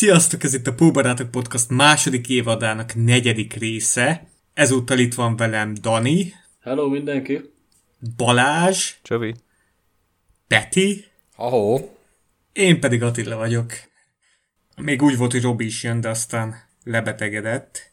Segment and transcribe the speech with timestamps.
[0.00, 4.28] Sziasztok, ez itt a Póbarátok Podcast második évadának negyedik része.
[4.54, 7.40] Ezúttal itt van velem Dani, Hello mindenki!
[8.16, 9.34] Balázs, Csövi.
[10.48, 11.04] Peti,
[11.36, 11.96] Ahó,
[12.52, 13.72] én pedig Attila vagyok.
[14.76, 17.92] Még úgy volt, hogy Robi is jön, de aztán lebetegedett.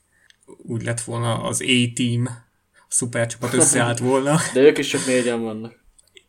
[0.57, 2.25] Úgy lett volna az A-team,
[2.73, 4.37] a szupercsapat összeállt volna.
[4.53, 5.83] De ők is csak négyen vannak.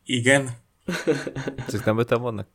[0.04, 0.48] Igen.
[1.66, 2.48] Ezek nem öten vannak?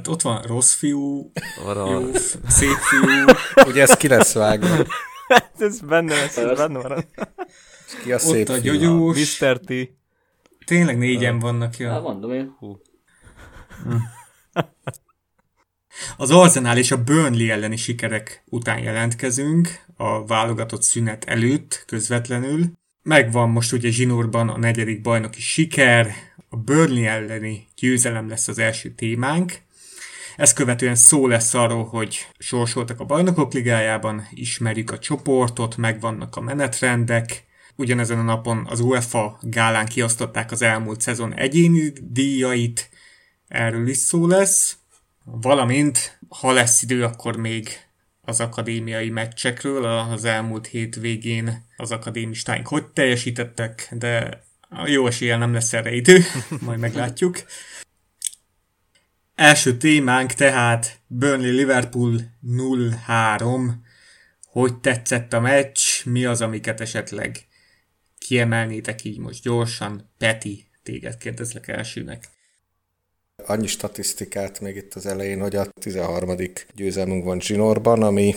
[0.00, 1.32] Hát ott van rossz fiú,
[1.64, 2.18] Van jó, a...
[2.48, 3.24] szép fiú,
[3.66, 4.86] ugye ez ki lesz vágva?
[5.58, 7.04] ez benne lesz, ez benne van.
[8.02, 9.12] Ki a szép ott a fiú?
[9.12, 9.58] Mr.
[9.58, 9.72] T.
[10.66, 12.00] Tényleg négyen vannak, Hát ja.
[12.00, 12.56] mondom én.
[16.16, 22.64] Az Arsenal és a Burnley elleni sikerek után jelentkezünk, a válogatott szünet előtt közvetlenül.
[23.02, 26.14] Megvan most ugye zsinórban a negyedik bajnoki siker,
[26.48, 29.68] a Burnley elleni győzelem lesz az első témánk.
[30.40, 36.40] Ezt követően szó lesz arról, hogy sorsoltak a bajnokok ligájában, ismerjük a csoportot, megvannak a
[36.40, 37.44] menetrendek.
[37.76, 42.90] Ugyanezen a napon az UEFA gálán kiosztották az elmúlt szezon egyéni díjait,
[43.48, 44.76] erről is szó lesz.
[45.24, 47.68] Valamint, ha lesz idő, akkor még
[48.20, 54.42] az akadémiai meccsekről, az elmúlt hétvégén az akadémistáink hogy teljesítettek, de
[54.86, 56.22] jó eséllyel nem lesz erre idő,
[56.66, 57.42] majd meglátjuk.
[59.40, 63.70] Első témánk tehát Burnley-Liverpool 0-3.
[64.42, 65.80] Hogy tetszett a meccs?
[66.04, 67.46] Mi az, amiket esetleg
[68.18, 70.10] kiemelnétek így most gyorsan?
[70.18, 72.28] Peti, téged kérdezlek elsőnek.
[73.36, 76.36] Annyi statisztikát még itt az elején, hogy a 13.
[76.74, 78.34] győzelmünk van Zsinorban, ami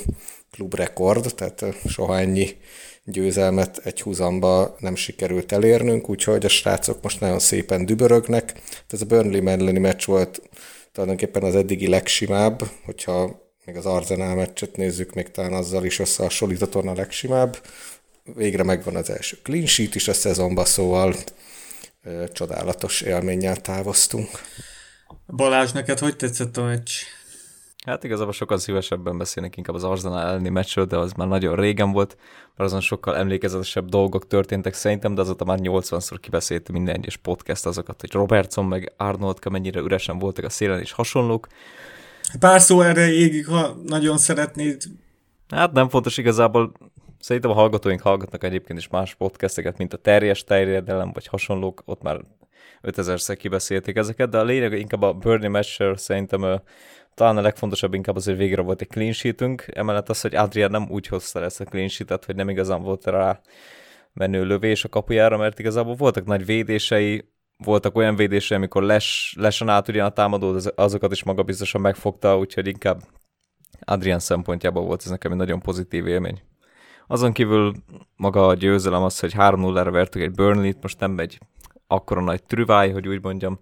[0.51, 2.57] klubrekord, tehát soha ennyi
[3.05, 8.61] győzelmet egy húzamba nem sikerült elérnünk, úgyhogy a srácok most nagyon szépen dübörögnek.
[8.89, 10.41] Ez a Burnley elleni meccs volt
[10.91, 16.87] tulajdonképpen az eddigi legsimább, hogyha még az Arsenal meccset nézzük, még talán azzal is összehasonlíthatóan
[16.87, 17.61] a legsimább.
[18.35, 21.15] Végre megvan az első clean sheet is a szezonban, szóval
[22.03, 24.29] ö, csodálatos élménnyel távoztunk.
[25.27, 26.91] Balázs, neked hogy tetszett a meccs?
[27.85, 31.91] Hát igazából sokkal szívesebben beszélnek inkább az Arsenal elleni meccsről, de az már nagyon régen
[31.91, 32.17] volt,
[32.55, 37.65] mert azon sokkal emlékezetesebb dolgok történtek szerintem, de azóta már 80-szor kibeszélt minden egyes podcast
[37.65, 41.47] azokat, hogy Robertson meg Arnold mennyire üresen voltak a szélen és hasonlók.
[42.39, 44.83] Pár szó erre égig, ha nagyon szeretnéd.
[45.49, 46.71] Hát nem fontos igazából,
[47.23, 52.01] szerintem a hallgatóink hallgatnak egyébként is más podcasteket, mint a terjes terjedelem, vagy hasonlók, ott
[52.01, 52.19] már
[52.81, 56.61] 5000-szer kibeszélték ezeket, de a lényeg inkább a Burnley match szerintem
[57.13, 60.71] talán a legfontosabb inkább az, hogy végre volt egy clean sheetünk, emellett az, hogy Adrian
[60.71, 63.41] nem úgy hozta ezt a clean sheetet, hogy nem igazán volt rá
[64.13, 69.69] menő lövés a kapujára, mert igazából voltak nagy védései, voltak olyan védései, amikor les, lesen
[69.69, 73.01] át ugyan a támadó, azokat is maga biztosan megfogta, úgyhogy inkább
[73.85, 76.41] Adrian szempontjából volt ez nekem egy nagyon pozitív élmény.
[77.13, 77.73] Azon kívül
[78.15, 81.39] maga a győzelem az, hogy 3-0-ra vertük egy Burnley-t, most nem egy
[81.87, 83.59] akkora nagy trüváj, hogy úgy mondjam,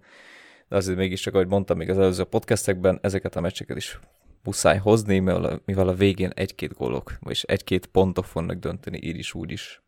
[0.68, 3.98] de azért mégiscsak, ahogy mondtam még az előző podcastekben, ezeket a meccseket is
[4.44, 5.18] muszáj hozni,
[5.64, 9.82] mivel a, végén egy-két gólok, vagyis egy-két pontok fognak dönteni, így is, úgy is.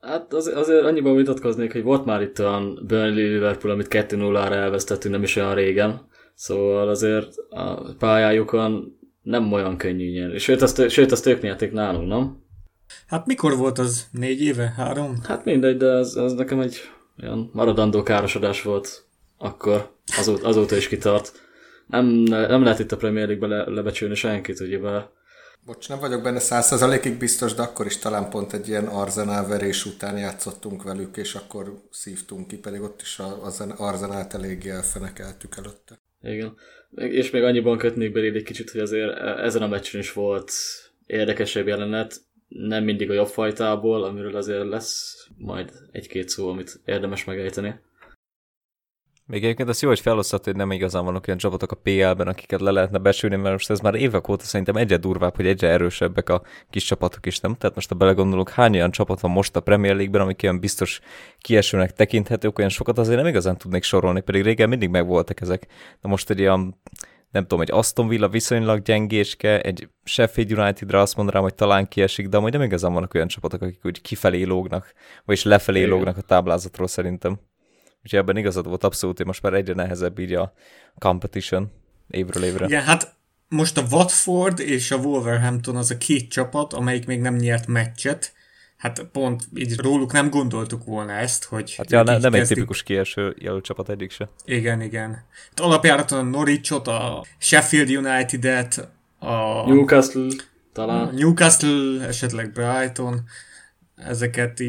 [0.00, 5.14] Hát az, azért annyiban vitatkoznék, hogy volt már itt olyan Burnley Liverpool, amit 2-0-ra elvesztettünk
[5.14, 6.08] nem is olyan régen.
[6.34, 10.38] Szóval azért a pályájukon nem olyan könnyű nyerni.
[10.38, 12.41] Sőt, azt, sőt, azt ők nyerték nálunk, nem?
[13.06, 14.06] Hát mikor volt az?
[14.10, 14.72] Négy éve?
[14.76, 15.18] Három?
[15.22, 16.76] Hát mindegy, de ez, ez nekem egy
[17.22, 19.04] olyan maradandó károsodás volt
[19.38, 19.90] akkor.
[20.16, 21.32] Azóta, azóta is kitart.
[21.86, 25.08] Nem, nem lehet itt a Premier League-be le, lebecsülni senkit, ugyebár.
[25.64, 29.84] Bocs, nem vagyok benne százszerzalékig biztos, de akkor is talán pont egy ilyen Arsenal verés
[29.84, 36.00] után játszottunk velük, és akkor szívtunk ki, pedig ott is az Arsenalt eléggé elfenekeltük előtte.
[36.22, 36.54] Igen.
[36.94, 40.52] És még annyiban kötnék belé egy kicsit, hogy azért ezen a meccsen is volt
[41.06, 42.20] érdekesebb jelenet,
[42.54, 47.80] nem mindig a jobb fajtából, amiről azért lesz majd egy-két szó, amit érdemes megejteni.
[49.26, 52.60] Még egyébként az jó, hogy felosztott, hogy nem igazán vannak olyan csapatok a PL-ben, akiket
[52.60, 56.28] le lehetne besülni, mert most ez már évek óta szerintem egyre durvább, hogy egyre erősebbek
[56.28, 57.54] a kis csapatok is, nem?
[57.54, 61.00] Tehát most ha belegondolunk, hány olyan csapat van most a Premier League-ben, amik olyan biztos
[61.38, 65.66] kiesőnek tekinthetők, olyan sokat azért nem igazán tudnék sorolni, pedig régen mindig megvoltak ezek.
[66.00, 66.80] De most egy olyan
[67.32, 72.28] nem tudom, egy Aston Villa viszonylag gyengéske, egy Sheffield Unitedra azt mondanám, hogy talán kiesik,
[72.28, 74.92] de amúgy nem igazán vannak olyan csapatok, akik úgy kifelé lógnak,
[75.24, 75.90] vagyis lefelé Igen.
[75.90, 77.40] lógnak a táblázatról szerintem.
[78.02, 80.52] Úgyhogy ebben igazad volt abszolút, hogy most már egyre nehezebb így a
[80.98, 81.72] competition
[82.08, 82.64] évről évre.
[82.64, 83.14] Igen, hát
[83.48, 88.32] most a Watford és a Wolverhampton az a két csapat, amelyik még nem nyert meccset.
[88.82, 91.74] Hát pont így róluk nem gondoltuk volna ezt, hogy...
[91.74, 92.40] Hát ja, ne, nem kezdik.
[92.40, 94.28] egy tipikus kieső jelölt csapat egyik se.
[94.44, 95.10] Igen, igen.
[95.48, 98.88] Hát alapjáraton a Norwichot, a Sheffield United-et,
[99.18, 100.30] A Newcastle
[100.72, 101.14] talán.
[101.14, 103.22] Newcastle, esetleg Brighton,
[103.96, 104.62] ezeket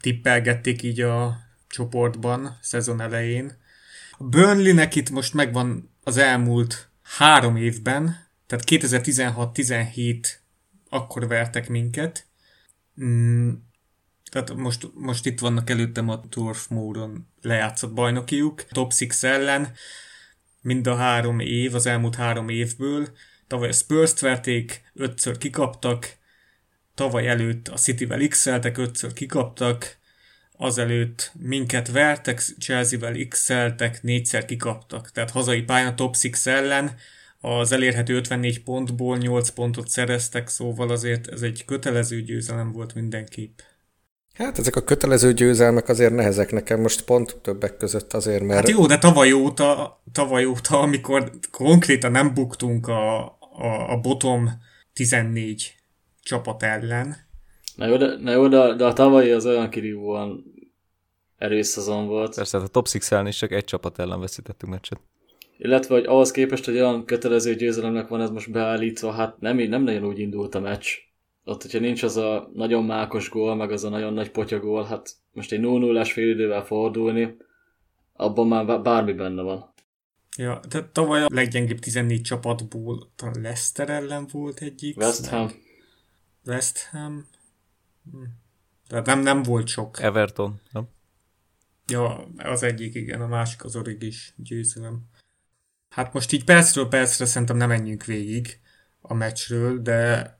[0.00, 1.36] tippelgették így a
[1.68, 3.52] csoportban szezon elején.
[4.18, 10.26] A Burnley-nek itt most megvan az elmúlt három évben, tehát 2016-17
[10.88, 12.26] akkor vertek minket.
[13.02, 13.52] Mm,
[14.30, 18.64] tehát most, most itt vannak előttem a Turf Módon lejátszott bajnokiuk.
[18.64, 19.72] Top 6 ellen
[20.60, 23.08] mind a három év, az elmúlt három évből.
[23.46, 26.16] Tavaly a Spurs-t verték, ötször kikaptak,
[26.94, 29.98] tavaly előtt a City-vel x-eltek, ötször kikaptak,
[30.56, 35.10] azelőtt minket vertek, Chelsea-vel x-eltek, négyszer kikaptak.
[35.10, 36.96] Tehát hazai pályán a top 6 ellen
[37.44, 43.58] az elérhető 54 pontból 8 pontot szereztek, szóval azért ez egy kötelező győzelem volt mindenképp.
[44.34, 48.60] Hát ezek a kötelező győzelmek azért nehezek nekem most pont többek között azért, mert...
[48.60, 53.24] Hát jó, de tavaly óta, tavaly óta amikor konkrétan nem buktunk a,
[53.58, 54.50] a, a bottom
[54.92, 55.74] 14
[56.22, 57.16] csapat ellen,
[57.74, 60.44] Na jó, de, na jó de, de a tavalyi az olyan kirívóan
[61.38, 62.34] erős szezon volt.
[62.34, 65.00] Persze, hát a top 6 is csak egy csapat ellen veszítettünk meccset.
[65.58, 69.82] Illetve, hogy ahhoz képest, hogy olyan kötelező győzelemnek van ez most beállítva, hát nem, nem
[69.82, 70.86] nagyon úgy indult a meccs.
[71.44, 75.10] Ott, hogyha nincs az a nagyon mákos gól, meg az a nagyon nagy potyagól, hát
[75.32, 77.36] most egy 0 0 fél idővel fordulni,
[78.12, 79.72] abban már bármi benne van.
[80.36, 84.96] Ja, de tavaly a leggyengébb 14 csapatból talán Leicester ellen volt egyik.
[84.96, 85.50] West Ham.
[86.46, 87.28] West Ham.
[88.10, 88.22] Hm.
[88.88, 90.00] Tehát nem, nem volt sok.
[90.00, 90.88] Everton, nem?
[91.86, 95.02] Ja, az egyik, igen, a másik az origis győzelem.
[95.94, 98.58] Hát most így percről percre szerintem nem menjünk végig
[99.00, 100.30] a meccsről, de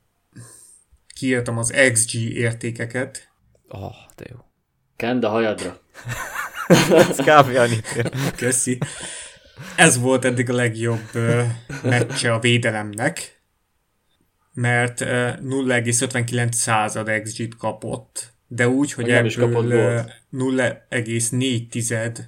[1.13, 3.31] kiírtam az XG értékeket.
[3.67, 4.37] Oh, de jó.
[4.95, 5.81] Kend a hajadra.
[6.89, 7.55] Ez kb.
[7.55, 8.11] annyit.
[8.35, 8.77] Köszi.
[9.75, 11.09] Ez volt eddig a legjobb
[11.83, 13.41] meccse a védelemnek,
[14.53, 20.11] mert uh, 0,59 század XG-t kapott, de úgy, hogy Hogy ebből gólt.
[20.31, 22.19] 0,4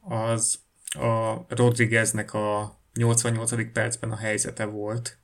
[0.00, 0.61] az
[0.92, 3.72] a Rodrigueznek a 88.
[3.72, 5.18] percben a helyzete volt.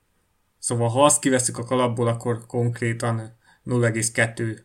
[0.59, 3.37] Szóval ha azt kiveszük a kalapból, akkor konkrétan
[3.67, 4.59] 0,2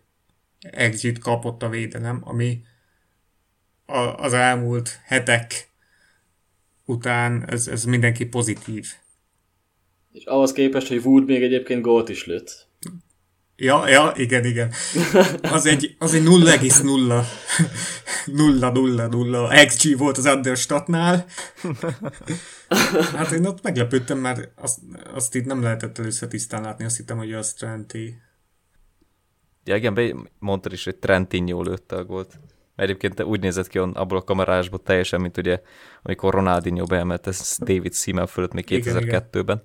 [0.59, 2.61] exit kapott a védelem, ami
[4.17, 5.71] az elmúlt hetek
[6.85, 8.87] után ez, ez mindenki pozitív.
[10.11, 12.62] És ahhoz képest, hogy Wood még egyébként gólt is lőtt.
[13.63, 14.71] Ja, ja, igen, igen.
[15.41, 17.23] Az egy, az egy 0,0
[18.25, 21.25] 0 0 0 XG volt az Understatnál.
[23.15, 24.79] Hát én ott meglepődtem, mert azt,
[25.13, 27.97] azt itt nem lehetett először tisztán látni, azt hittem, hogy az Trenty.
[29.63, 32.39] Ja, igen, mondtad is, hogy Trentin jól lőtte a gólt.
[32.75, 35.61] Mert egyébként úgy nézett ki on, abból a kamerásból teljesen, mint ugye,
[36.01, 39.63] amikor Ronaldinho beemelte David Seaman fölött még Igen, 2002-ben.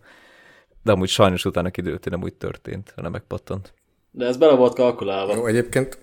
[0.83, 3.78] De amúgy sajnos utána kiderült, hogy nem úgy történt, hanem megpattant.
[4.19, 5.35] De ez bele volt kalkulálva.
[5.35, 5.99] Jó, egyébként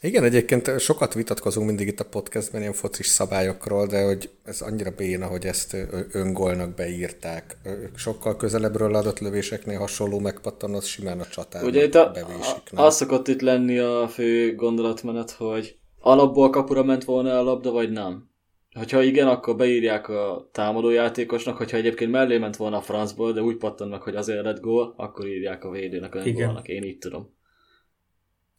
[0.00, 4.90] igen, egyébként sokat vitatkozunk mindig itt a podcastben ilyen focis szabályokról, de hogy ez annyira
[4.90, 5.76] béna, hogy ezt
[6.12, 7.56] öngolnak beírták.
[7.94, 12.62] Sokkal közelebbről adott lövéseknél hasonló megpattan, az simán a csatár Ugye itt a, bevésik.
[12.74, 17.70] a, az szokott itt lenni a fő gondolatmenet, hogy alapból kapura ment volna a labda,
[17.70, 18.30] vagy nem.
[18.74, 23.56] Hogyha igen, akkor beírják a támadójátékosnak, hogyha egyébként mellé ment volna a francból, de úgy
[23.56, 26.68] pattan meg, hogy azért lett gól, akkor írják a védőnek öngólnak.
[26.68, 27.34] Én így tudom.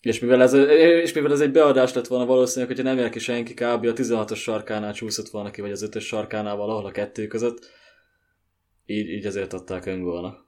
[0.02, 0.54] És mivel, ez,
[1.04, 3.86] és mivel ez egy beadás lett volna valószínűleg, hogyha nem ér ki senki, kb.
[3.86, 7.70] a 16-os sarkánál csúszott volna ki, vagy az 5-ös sarkánál valahol a kettő között,
[8.86, 10.46] így, így ezért adták öngólnak.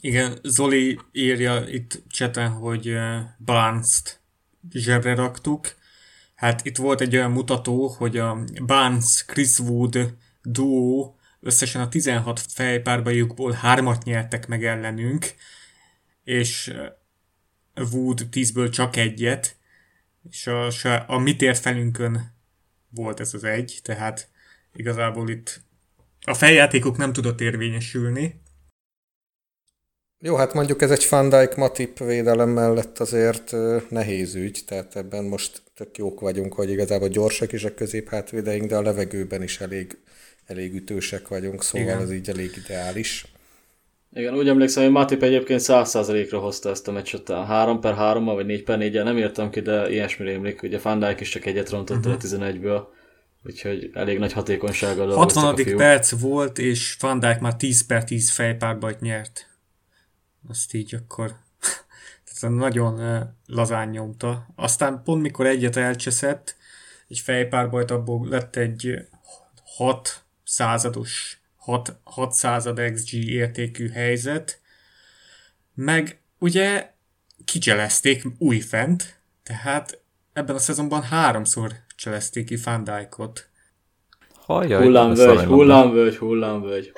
[0.00, 4.20] Igen, Zoli írja itt cseten, hogy uh, Barnes-t
[4.72, 5.66] zsebre raktuk.
[6.36, 13.52] Hát itt volt egy olyan mutató, hogy a Barnes-Chris Wood duó összesen a 16 fejpárbajukból
[13.52, 15.34] hármat nyertek meg ellenünk,
[16.24, 16.74] és
[17.74, 19.56] uh, Wood 10-ből csak egyet,
[20.30, 20.70] és a,
[21.06, 22.34] a mi térfelünkön
[22.90, 24.28] volt ez az egy, tehát
[24.74, 25.60] igazából itt
[26.24, 28.40] a feljátékok nem tudott érvényesülni,
[30.20, 33.54] Jó, hát mondjuk ez egy Van Dijk Matip védelem mellett azért
[33.88, 38.76] nehéz ügy, tehát ebben most tök jók vagyunk, hogy igazából gyorsak is a középhátvédeink, de
[38.76, 39.98] a levegőben is elég,
[40.46, 42.00] elég ütősek vagyunk, szóval Igen.
[42.00, 43.24] ez így elég ideális.
[44.14, 48.24] Igen, úgy emlékszem, hogy Matip egyébként 100%-ra hozta ezt a meccset, a 3 per 3
[48.24, 51.46] vagy 4 per 4 nem írtam ki, de ilyesmire emlék, ugye Van Dijk is csak
[51.46, 52.12] egyet rontott uh-huh.
[52.12, 52.82] a 11-ből,
[53.44, 55.64] úgyhogy elég nagy hatékonysággal dolgoztak a 60.
[55.64, 55.78] fiúk.
[55.78, 59.55] perc volt, és Van Dijk már 10 per 10 fejpárbajt nyert.
[60.48, 61.34] Azt így akkor
[62.40, 64.46] tehát nagyon lazán nyomta.
[64.54, 66.56] Aztán pont mikor egyet elcseszett,
[67.08, 69.08] egy fejpárbajt abból lett egy
[69.76, 74.60] 6 százados 6, 600 XG értékű helyzet,
[75.74, 76.92] meg ugye
[77.44, 80.00] kicselezték újfent, tehát
[80.32, 83.48] ebben a szezonban háromszor cselezték ki Van Dijkot.
[84.78, 86.92] Hullámvölgy, hullámvölgy, hullámvölgy.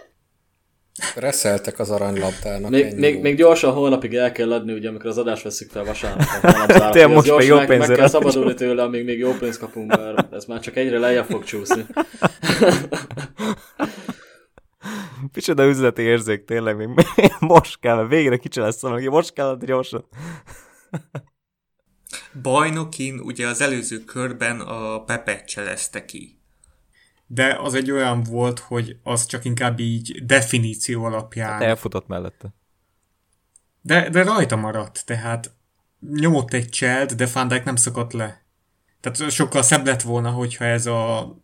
[1.15, 2.71] Reszeltek az aranylabdának.
[2.71, 5.85] Még, ennyi még, még gyorsan holnapig el kell adni, ugye, amikor az adást veszik fel
[5.85, 6.27] vasárnap.
[6.93, 10.33] Te most még jó meg, meg kell szabadulni tőle, amíg még jó pénzt kapunk, mert
[10.33, 11.87] ez már csak egyre lejjebb fog csúszni.
[15.35, 16.89] Micsoda üzleti érzék, tényleg, még
[17.41, 20.05] most kell, mert végre kicselesztem, aki most kell adni gyorsan.
[22.43, 26.38] Bajnokin ugye az előző körben a Pepe cselezte ki.
[27.31, 31.53] De az egy olyan volt, hogy az csak inkább így definíció alapján.
[31.53, 32.55] Hát elfutott mellette.
[33.81, 35.53] De, de rajta maradt, tehát
[36.13, 38.43] nyomott egy cselt, de Van Dijk nem szakadt le.
[39.01, 41.35] Tehát sokkal szebb lett volna, hogyha ez a,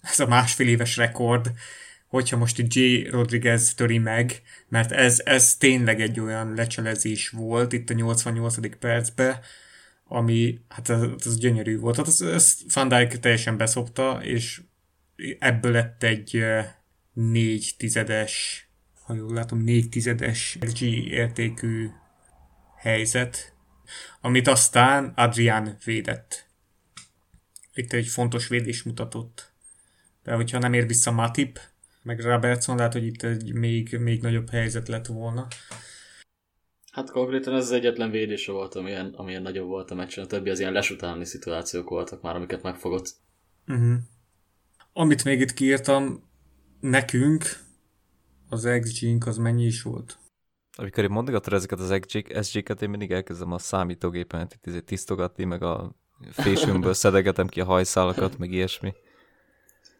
[0.00, 1.52] ez a másfél éves rekord,
[2.06, 3.08] hogyha most itt J.
[3.10, 8.78] Rodriguez töri meg, mert ez, ez tényleg egy olyan lecselezés volt itt a 88.
[8.78, 9.36] percben,
[10.04, 11.96] ami, hát ez, ez gyönyörű volt.
[11.96, 14.60] Hát ez, ez Van Dijk teljesen beszopta, és
[15.38, 16.44] ebből lett egy
[17.12, 18.66] négy tizedes,
[19.04, 21.88] ha jól látom, négy tizedes G értékű
[22.76, 23.54] helyzet,
[24.20, 26.50] amit aztán Adrián védett.
[27.74, 29.52] Itt egy fontos védés mutatott.
[30.22, 31.60] De hogyha nem ér vissza Matip,
[32.02, 35.46] meg Robertson, lehet, hogy itt egy még, még nagyobb helyzet lett volna.
[36.92, 40.24] Hát konkrétan ez az egyetlen védése volt, amilyen, amilyen nagyobb volt a meccsen.
[40.24, 43.14] A többi az ilyen lesutálni szituációk voltak már, amiket megfogott.
[43.66, 43.94] Uh-huh.
[44.92, 46.22] Amit még itt kiírtam,
[46.80, 47.44] nekünk
[48.48, 50.18] az XG-nk az mennyi is volt?
[50.76, 55.44] Amikor én mondogatod ezeket az SG- SG-ket, én mindig elkezdem a számítógépen itt izé tisztogatni,
[55.44, 55.96] meg a
[56.30, 58.92] fésünkből szedegetem ki a hajszálakat, meg ilyesmi.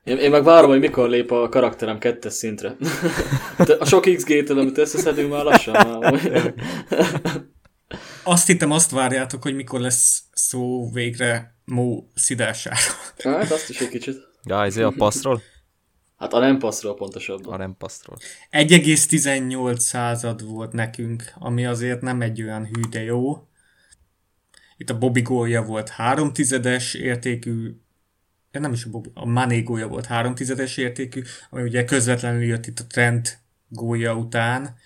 [0.04, 2.76] Én, én meg várom, hogy mikor lép a karakterem kettes szintre.
[3.56, 6.00] Te- a sok XG-től, amit összeszedünk már lassan.
[6.00, 6.54] Már.
[8.24, 12.76] Azt hittem, azt várjátok, hogy mikor lesz szó végre Mo szidására.
[13.18, 14.31] Hát azt is egy kicsit.
[14.44, 15.42] Ja, ezért a passzról?
[16.22, 17.52] Hát a nem passzról pontosabban.
[17.52, 18.18] A nem passzról.
[18.50, 23.46] 1,18 század volt nekünk, ami azért nem egy olyan hű, de jó.
[24.76, 27.80] Itt a Bobby gólja volt három tizedes értékű,
[28.50, 32.66] nem is a Bobby, a Mané gólja volt három tizedes értékű, ami ugye közvetlenül jött
[32.66, 34.76] itt a Trent gólja után.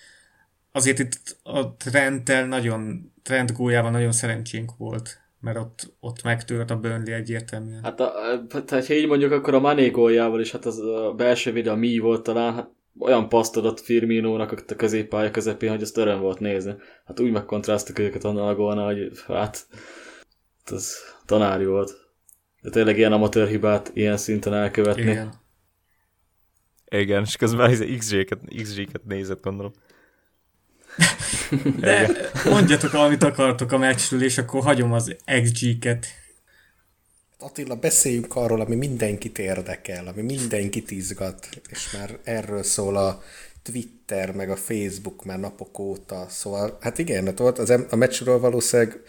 [0.71, 6.77] Azért itt a Trenttel nagyon, Trent góljával nagyon szerencsénk volt, mert ott, ott megtört a
[6.79, 7.83] Burnley egyértelműen.
[7.83, 8.13] Hát a,
[8.49, 11.75] hát, ha így mondjuk, akkor a Mané góljával is, hát az a belső védő, a
[11.75, 16.19] mi volt talán, hát olyan paszt adott Firminónak ott a középpálya közepén, hogy azt öröm
[16.19, 16.75] volt nézni.
[17.05, 19.67] Hát úgy megkontrasztok őket annál a gólnál, hogy hát
[20.65, 22.07] ez tanári volt.
[22.61, 25.01] De tényleg ilyen amatőr hibát ilyen szinten elkövetni.
[25.01, 25.33] Igen.
[26.89, 29.73] Igen, és közben az XG-ket, XG-ket nézett, gondolom.
[31.79, 32.09] De
[32.45, 36.05] mondjatok, amit akartok a meccsről, és akkor hagyom az XG-ket.
[37.39, 43.23] Attila, beszéljünk arról, ami mindenkit érdekel, ami mindenkit izgat, és már erről szól a
[43.63, 46.25] Twitter, meg a Facebook már napok óta.
[46.29, 49.01] Szóval, hát igen, hát volt az em- a meccsről valószínűleg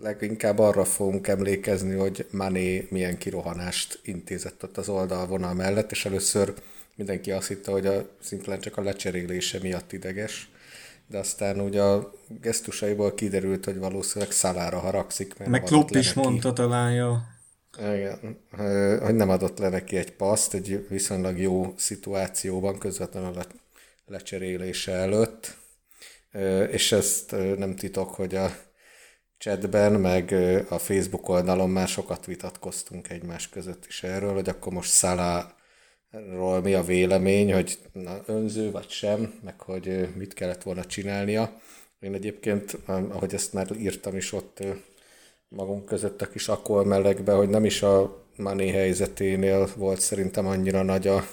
[0.00, 6.54] leginkább arra fogunk emlékezni, hogy Mané milyen kirohanást intézett ott az oldalvonal mellett, és először
[6.96, 10.50] mindenki azt hitte, hogy a, szimplán csak a lecserélése miatt ideges,
[11.12, 16.52] de aztán ugye a gesztusaiból kiderült, hogy valószínűleg szalára haragszik, mert Meg Klopp is mondta
[16.52, 17.22] talán, ja.
[17.78, 18.38] Igen,
[19.02, 23.46] hogy nem adott le neki egy paszt egy viszonylag jó szituációban, közvetlenül a le-
[24.06, 25.56] lecserélése előtt.
[26.70, 28.56] És ezt nem titok, hogy a
[29.38, 30.32] chatben, meg
[30.68, 34.90] a Facebook oldalon már sokat vitatkoztunk egymás között is erről, hogy akkor most
[36.12, 41.60] Szaláról mi a vélemény, hogy na, önző vagy sem, meg hogy mit kellett volna csinálnia.
[42.00, 44.62] Én egyébként, ahogy ezt már írtam is ott
[45.48, 50.82] magunk között a kis akkor melegbe, hogy nem is a Mané helyzeténél volt szerintem annyira
[50.82, 51.24] nagy a,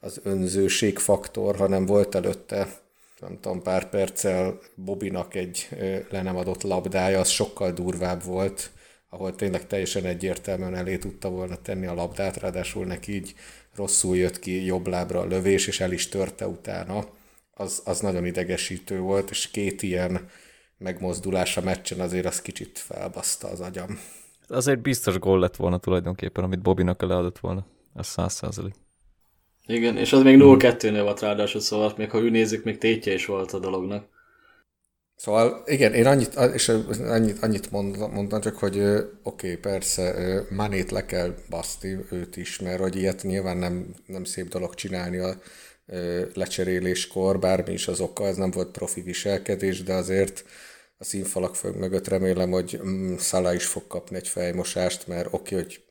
[0.00, 2.82] az önzőség faktor, hanem volt előtte
[3.20, 5.68] nem tudom, pár perccel Bobinak egy
[6.10, 8.70] le nem adott labdája, az sokkal durvább volt,
[9.08, 13.34] ahol tényleg teljesen egyértelműen elé tudta volna tenni a labdát, ráadásul neki így
[13.76, 17.04] rosszul jött ki jobb lábra a lövés, és el is törte utána.
[17.54, 20.28] Az, az nagyon idegesítő volt, és két ilyen
[20.78, 23.98] megmozdulás a meccsen azért az kicsit felbaszta az agyam.
[24.48, 27.66] Azért biztos gól lett volna tulajdonképpen, amit Bobinak leadott volna.
[27.92, 28.74] Az száz százalék.
[29.66, 33.26] Igen, és az még 0-2-nél volt ráadásul, szóval még ha ő nézzük, még tétje is
[33.26, 34.13] volt a dolognak.
[35.16, 36.68] Szóval igen, én annyit, és
[36.98, 42.58] annyit, annyit mond, mondtam csak, hogy oké, okay, persze, Manét le kell baszni őt is,
[42.58, 45.38] mert hogy ilyet nyilván nem, nem szép dolog csinálni a
[46.34, 50.44] lecseréléskor, bármi is az oka, ez nem volt profi viselkedés, de azért
[50.98, 55.66] a színfalak mögött remélem, hogy mm, Szala is fog kapni egy fejmosást, mert oké, okay,
[55.66, 55.83] hogy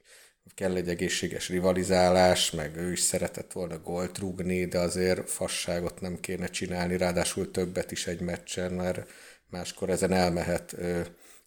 [0.55, 6.19] kell egy egészséges rivalizálás, meg ő is szeretett volna gólt rúgni, de azért fasságot nem
[6.19, 9.09] kéne csinálni, ráadásul többet is egy meccsen, mert
[9.49, 10.75] máskor ezen elmehet,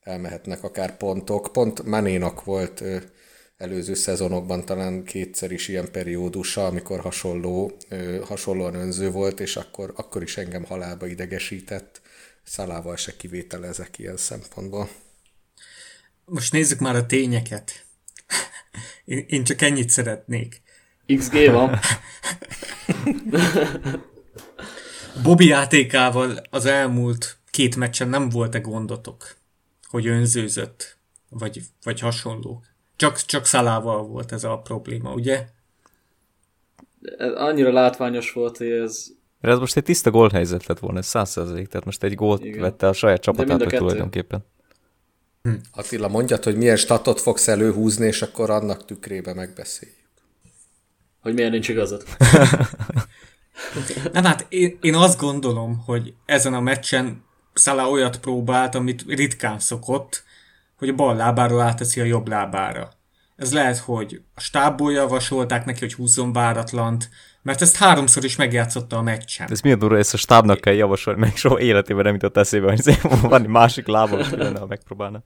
[0.01, 1.53] elmehetnek akár pontok.
[1.53, 2.83] Pont Manénak volt
[3.57, 7.77] előző szezonokban talán kétszer is ilyen periódusa, amikor hasonló,
[8.25, 12.01] hasonlóan önző volt, és akkor, akkor is engem halálba idegesített.
[12.45, 14.89] Szalával se kivételezek ilyen szempontból.
[16.25, 17.86] Most nézzük már a tényeket.
[19.05, 20.63] Én, csak ennyit szeretnék.
[21.17, 21.79] XG van.
[25.23, 29.37] Bobby játékával az elmúlt két meccsen nem volt-e gondotok,
[29.89, 32.65] hogy önzőzött, vagy, vagy hasonló.
[32.97, 35.47] Csak, csak Szalával volt ez a probléma, ugye?
[37.19, 39.07] Ez annyira látványos volt, hogy ez...
[39.41, 42.61] De ez most egy tiszta gólhelyzet lett volna, ez százszerzalék, tehát most egy gólt Igen.
[42.61, 44.45] vette a saját csapatától tulajdonképpen.
[45.47, 45.55] Hm.
[45.73, 49.97] Attila, mondjad, hogy milyen statot fogsz előhúzni, és akkor annak tükrébe megbeszéljük.
[51.21, 52.05] Hogy milyen nincs igazad.
[54.13, 59.59] Nem, hát én, én azt gondolom, hogy ezen a meccsen Szala olyat próbált, amit ritkán
[59.59, 60.25] szokott,
[60.79, 62.93] hogy a bal lábáról áteszi a jobb lábára.
[63.37, 67.09] Ez lehet, hogy a stábból javasolták neki, hogy húzzon váratlant,
[67.47, 69.51] mert ezt háromszor is megjátszotta a meccsen.
[69.51, 72.99] Ez miért durva, ezt a stábnak kell javasolni, meg soha életében nem jutott eszébe, hogy
[73.21, 75.23] van egy másik lábam, hogy lenne, ha megpróbálna.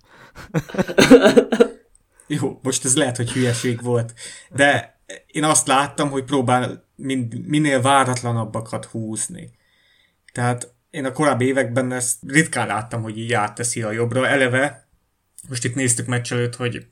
[2.26, 4.14] Jó, most ez lehet, hogy hülyeség volt,
[4.50, 9.50] de én azt láttam, hogy próbál mind, minél váratlanabbakat húzni.
[10.32, 14.28] Tehát én a korábbi években ezt ritkán láttam, hogy így átteszi a jobbra.
[14.28, 14.88] Eleve,
[15.48, 16.86] most itt néztük meccs előtt, hogy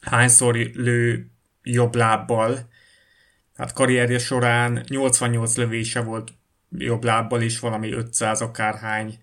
[0.00, 1.30] hányszor lő
[1.62, 2.70] jobb lábbal,
[3.56, 6.32] hát karrierje során 88 lövése volt
[6.78, 9.18] jobb lábbal is, valami 500 akárhány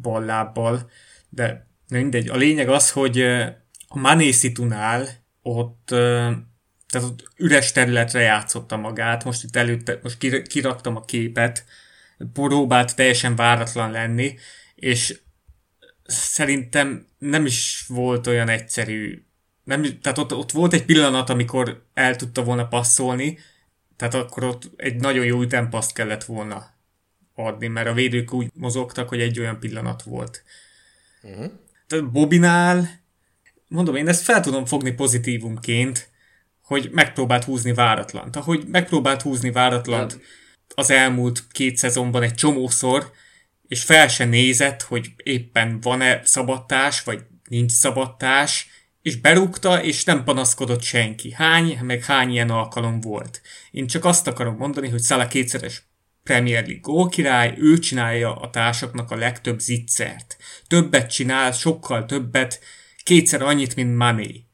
[0.00, 0.90] bal lábbal,
[1.28, 2.28] de mindegy.
[2.28, 3.20] A lényeg az, hogy
[3.88, 5.08] a Mané Situnál
[5.42, 11.64] ott, tehát ott üres területre játszotta magát, most itt előtte, most kiraktam a képet,
[12.32, 14.38] próbált teljesen váratlan lenni,
[14.74, 15.20] és
[16.06, 19.25] szerintem nem is volt olyan egyszerű.
[19.66, 23.38] Nem, tehát ott, ott volt egy pillanat, amikor el tudta volna passzolni,
[23.96, 26.74] tehát akkor ott egy nagyon jó ütempaszt kellett volna
[27.34, 30.42] adni, mert a védők úgy mozogtak, hogy egy olyan pillanat volt.
[31.22, 31.52] Uh-huh.
[31.86, 33.00] Tehát Bobinál,
[33.68, 36.08] mondom, én ezt fel tudom fogni pozitívumként,
[36.62, 38.36] hogy megpróbált húzni váratlant.
[38.36, 40.20] Ahogy megpróbált húzni váratlant
[40.74, 43.12] az elmúlt két szezonban egy csomószor,
[43.68, 48.75] és fel se nézett, hogy éppen van-e szabadtás, vagy nincs szabadtás,
[49.06, 51.32] és berúgta, és nem panaszkodott senki.
[51.32, 53.40] Hány, meg hány ilyen alkalom volt.
[53.70, 55.82] Én csak azt akarom mondani, hogy Szala kétszeres
[56.22, 60.36] Premier League gólkirály, ő csinálja a társaknak a legtöbb zicsert.
[60.66, 62.60] Többet csinál, sokkal többet,
[63.02, 64.44] kétszer annyit, mint Mané.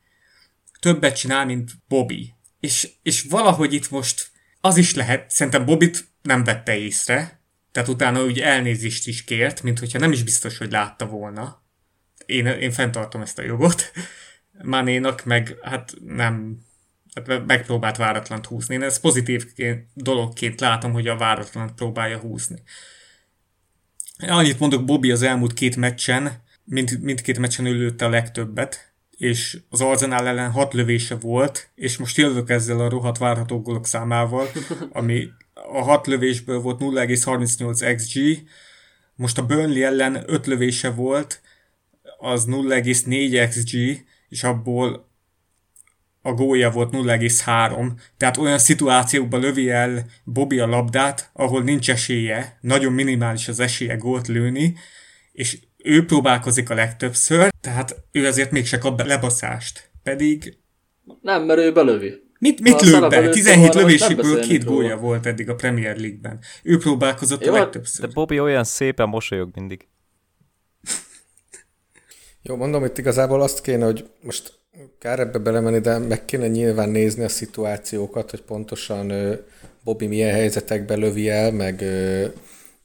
[0.80, 2.34] Többet csinál, mint Bobby.
[2.60, 8.24] És, és valahogy itt most az is lehet, szerintem Bobit nem vette észre, tehát utána
[8.24, 11.62] úgy elnézést is kért, mint hogyha nem is biztos, hogy látta volna.
[12.26, 13.92] Én, én fenntartom ezt a jogot.
[14.62, 16.64] Manénak meg hát nem
[17.14, 18.74] hát megpróbált váratlant húzni.
[18.74, 19.46] Én ezt pozitív
[19.94, 22.62] dologként látom, hogy a váratlant próbálja húzni.
[24.18, 29.58] Annyit mondok, Bobby az elmúlt két meccsen, mind, mindkét meccsen ő lőtte a legtöbbet, és
[29.68, 34.48] az Arzenál ellen hat lövése volt, és most jövök ezzel a rohadt várható gólok számával,
[34.92, 38.48] ami a hat lövésből volt 0,38 XG,
[39.14, 41.40] most a Burnley ellen 5 lövése volt,
[42.18, 45.10] az 0,4 XG, és abból
[46.22, 47.90] a gólya volt 0,3.
[48.16, 53.94] Tehát olyan szituációkban lövi el Bobby a labdát, ahol nincs esélye, nagyon minimális az esélye
[53.94, 54.74] gólt lőni,
[55.32, 59.90] és ő próbálkozik a legtöbbször, tehát ő azért mégse kap be lebaszást.
[60.02, 60.58] Pedig...
[61.20, 62.12] Nem, mert ő belövi.
[62.38, 63.28] Mit, mit lő be?
[63.28, 66.38] 17 lövéséből két gólya volt eddig a Premier League-ben.
[66.62, 68.06] Ő próbálkozott Jó, a legtöbbször.
[68.06, 69.88] De Bobby olyan szépen mosolyog mindig.
[72.42, 74.52] Jó, mondom, itt igazából azt kéne, hogy most
[74.98, 79.12] kár ebbe belemenni, de meg kéne nyilván nézni a szituációkat, hogy pontosan
[79.84, 81.84] Bobby milyen helyzetekbe lövi el, meg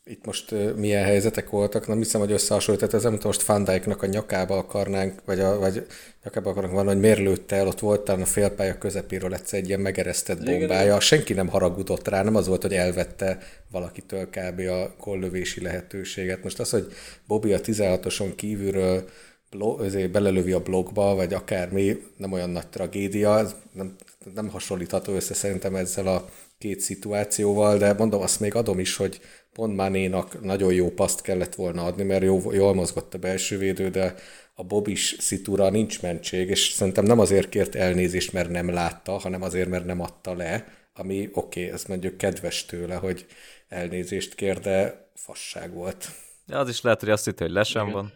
[0.06, 1.88] itt most milyen helyzetek voltak.
[1.88, 3.65] Nem hiszem, hogy összehasonlított, ez nem most Van
[4.00, 5.86] a nyakába akarnánk, vagy, a, vagy
[6.24, 9.67] nyakába akarnánk van, hogy miért lőtte el, ott volt talán a félpálya közepéről egyszer egy
[9.67, 11.00] ilyen megeresztett bombája.
[11.00, 13.38] Senki nem haragudott rá, nem az volt, hogy elvette
[13.72, 14.60] valakitől kb.
[14.60, 16.43] a kollövési lehetőséget.
[16.43, 16.93] Most az, hogy
[17.28, 19.10] Bobby a 16-oson kívülről
[19.50, 23.96] blog, azért belelövi a blogba, vagy akármi, nem olyan nagy tragédia, ez nem,
[24.34, 29.20] nem hasonlítható össze szerintem ezzel a két szituációval, de mondom, azt még adom is, hogy
[29.54, 33.90] pont Manénak nagyon jó paszt kellett volna adni, mert jó, jól mozgott a belső védő,
[33.90, 34.16] de
[34.54, 39.42] a Bobis szitúra nincs mentség, és szerintem nem azért kért elnézést, mert nem látta, hanem
[39.42, 43.26] azért, mert nem adta le, ami oké, okay, ez mondjuk kedves tőle, hogy
[43.68, 46.10] elnézést kér, de fasság volt.
[46.46, 48.14] De az is lehet, hogy azt hitt, hogy lesen van.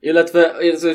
[0.00, 0.42] Illetve,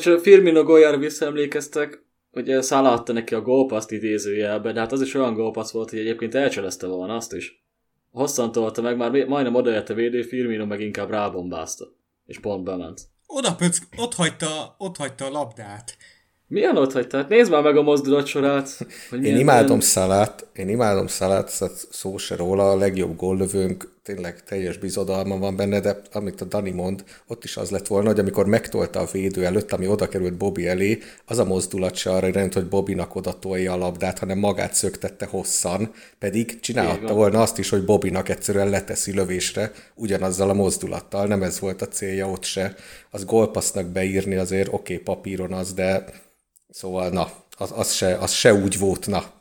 [0.06, 5.14] a Firmino Golyára visszaemlékeztek, hogy Szála adta neki a gólpaszt idézőjelbe, de hát az is
[5.14, 7.64] olyan gólpassz volt, hogy egyébként elcselezte volna azt is.
[8.12, 11.86] Hosszan tolta meg, már majdnem odaért a védő, Firmino meg inkább rábombázta.
[12.26, 13.02] És pont bement.
[13.28, 15.98] Oda pöck, ott hagyta, ott hagyta a labdát.
[16.48, 17.18] Milyen ott hagyta?
[17.18, 18.70] Hát nézd már meg a mozdulat sorát.
[19.10, 19.82] Hogy én imádom milyen...
[19.82, 21.50] Szalát, én imádom Szalát,
[21.92, 26.72] szó se róla, a legjobb góllövőnk, tényleg teljes bizodalma van benne, de amit a Dani
[26.72, 30.38] mond, ott is az lett volna, hogy amikor megtolta a védő előtt, ami oda került
[30.38, 34.38] Bobby elé, az a mozdulat se arra rend, hogy Bobinak oda tolja a labdát, hanem
[34.38, 40.54] magát szöktette hosszan, pedig csinálhatta volna azt is, hogy Bobinak egyszerűen leteszi lövésre ugyanazzal a
[40.54, 42.76] mozdulattal, nem ez volt a célja ott se.
[43.12, 46.06] Az gólpasznak beírni azért oké, okay, papíron az, de
[46.70, 49.35] Szóval na, az, az, se, az se úgy volt, na.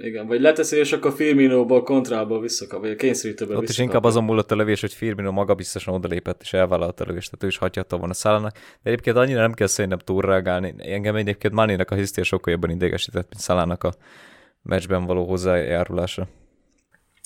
[0.00, 4.24] Igen, vagy leteszi, és akkor Firmino-ból kontrából visszakap, vagy a kényszerítőből Ott is inkább azon
[4.24, 7.56] múlott a lövés, hogy Firmino maga biztosan odalépett, és elvállalta a lövést, tehát ő is
[7.56, 8.52] hagyhatta volna Szálának.
[8.52, 10.74] De egyébként annyira nem kell szerintem túlreagálni.
[10.78, 13.94] Engem egyébként Maninak a hisztér sokkal jobban idegesített, mint Szalának a
[14.62, 16.28] meccsben való hozzájárulása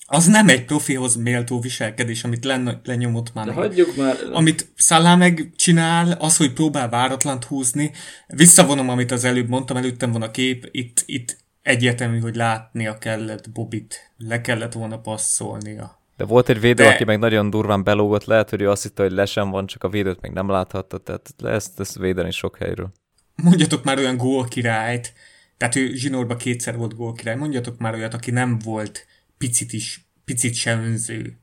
[0.07, 3.47] az nem egy profihoz méltó viselkedés, amit len, lenyomott már.
[3.47, 4.17] De hagyjuk már.
[4.33, 7.91] Amit Szalá meg csinál, az, hogy próbál váratlant húzni.
[8.27, 13.51] Visszavonom, amit az előbb mondtam, előttem van a kép, itt, itt egyértelmű, hogy látnia kellett
[13.51, 16.01] Bobit, le kellett volna passzolnia.
[16.17, 16.89] De volt egy védő, De...
[16.89, 19.89] aki meg nagyon durván belógott, lehet, hogy ő azt hitte, hogy lesen van, csak a
[19.89, 22.93] védőt még nem láthatta, tehát ezt, ezt védeni sok helyről.
[23.35, 25.13] Mondjatok már olyan gólkirályt,
[25.57, 29.07] tehát ő zsinórba kétszer volt gólkirály, mondjatok már olyat, aki nem volt
[29.39, 31.39] picit is, picit se önző.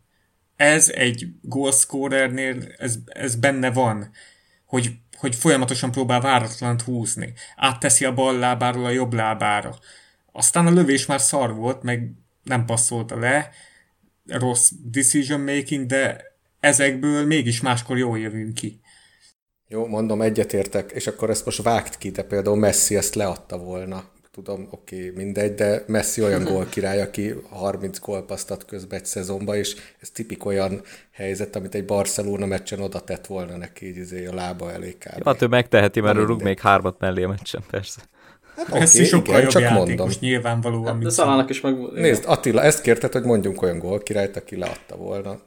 [0.55, 4.12] Ez egy goalscorernél, ez, ez benne van,
[4.65, 7.34] hogy, hogy folyamatosan próbál váratlant húzni.
[7.55, 9.75] Átteszi a bal lábáról a jobb lábára.
[10.39, 12.12] Aztán a lövés már szar volt, meg
[12.43, 13.49] nem passzolta le,
[14.28, 16.23] rossz decision making, de
[16.60, 18.80] ezekből mégis máskor jól jövünk ki.
[19.67, 24.04] Jó, mondom, egyetértek, és akkor ezt most vágt ki, de például Messi ezt leadta volna
[24.32, 29.56] tudom, oké, okay, mindegy, de Messi olyan gól király, aki 30 gólpasztat közben egy szezonban,
[29.56, 34.25] és ez tipik olyan helyzet, amit egy Barcelona meccsen oda tett volna neki így izé
[34.25, 35.25] a lába elé kb.
[35.25, 38.02] Hát ő megteheti, mert ő rúg még hármat mellé a meccsen, persze.
[38.67, 40.10] Hát Messi okay, sokkal igen, jobb csak játékos, mondom.
[40.19, 40.86] nyilvánvalóan.
[40.86, 41.76] Hát, de Szalának is meg...
[41.93, 45.39] Nézd, Attila, ezt kérted, hogy mondjunk olyan gól királyt, aki leadta volna.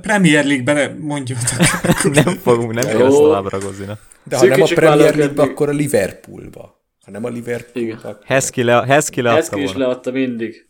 [0.00, 1.38] Premier League-ben mondjuk.
[2.24, 3.86] nem fogunk, nem kell ezt tovább ragozni.
[4.24, 8.18] De ha nem a Premier League-be, akkor a Liverpoolba hanem a Liverpool.
[8.24, 10.68] Heszki, le, Heszki leadta Heszki is leadta mindig.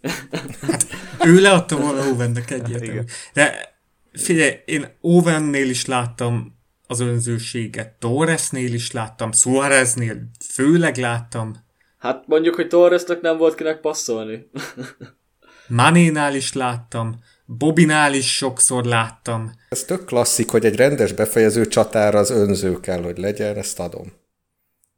[0.70, 0.86] hát,
[1.24, 3.00] ő leadta volna Owennek egyértelmű.
[3.32, 3.74] De
[4.12, 6.55] figyelj, én Owennél is láttam
[6.86, 11.64] az önzőséget, Torresnél is láttam, Suáreznél főleg láttam.
[11.98, 14.50] Hát mondjuk, hogy Torresnek nem volt kinek passzolni.
[15.68, 19.52] Manénál is láttam, Bobinál is sokszor láttam.
[19.68, 24.12] Ez tök klasszik, hogy egy rendes befejező csatára az önző kell, hogy legyen, ezt adom.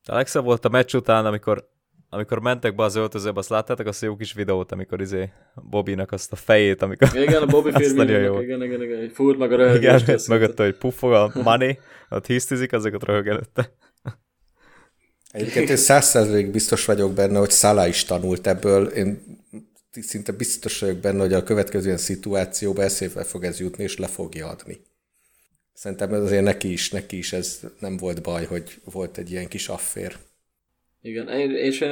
[0.04, 1.68] A legszebb volt a meccs után, amikor,
[2.10, 6.12] amikor mentek be az öltözőbe, azt láttátok azt a jó kis videót, amikor izé Bobinak
[6.12, 7.08] azt a fejét, amikor...
[7.14, 10.08] Igen, a Bobby Firmino, igen, igen, igen, fúr meg a röhögést.
[10.08, 13.72] Igen, mögötte, hogy puffog a money, ott hisztizik, azokat röhög előtte.
[15.30, 18.86] Egyébként én százszerzőig biztos vagyok benne, hogy Szala is tanult ebből.
[18.86, 19.38] Én
[19.90, 24.06] szinte biztos vagyok benne, hogy a következő ilyen szituációban eszébe fog ez jutni, és le
[24.06, 24.80] fogja adni.
[25.72, 29.68] Szerintem azért neki is, neki is ez nem volt baj, hogy volt egy ilyen kis
[29.68, 30.16] affér.
[31.02, 31.90] Igen, és én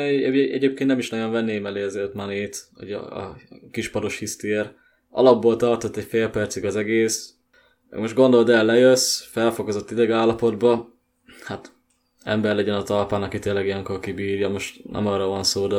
[0.53, 3.37] egyébként nem is nagyon venném elé ezért Manét, hogy a, a
[3.71, 4.73] kispados hisztier.
[5.11, 7.35] Alapból tartott egy fél percig az egész.
[7.90, 10.95] Most gondold el, lejössz, felfokozott ideg állapotba,
[11.45, 11.73] hát
[12.25, 15.77] ember legyen a talpán, aki tényleg ilyenkor kibírja, most nem arra van szó, de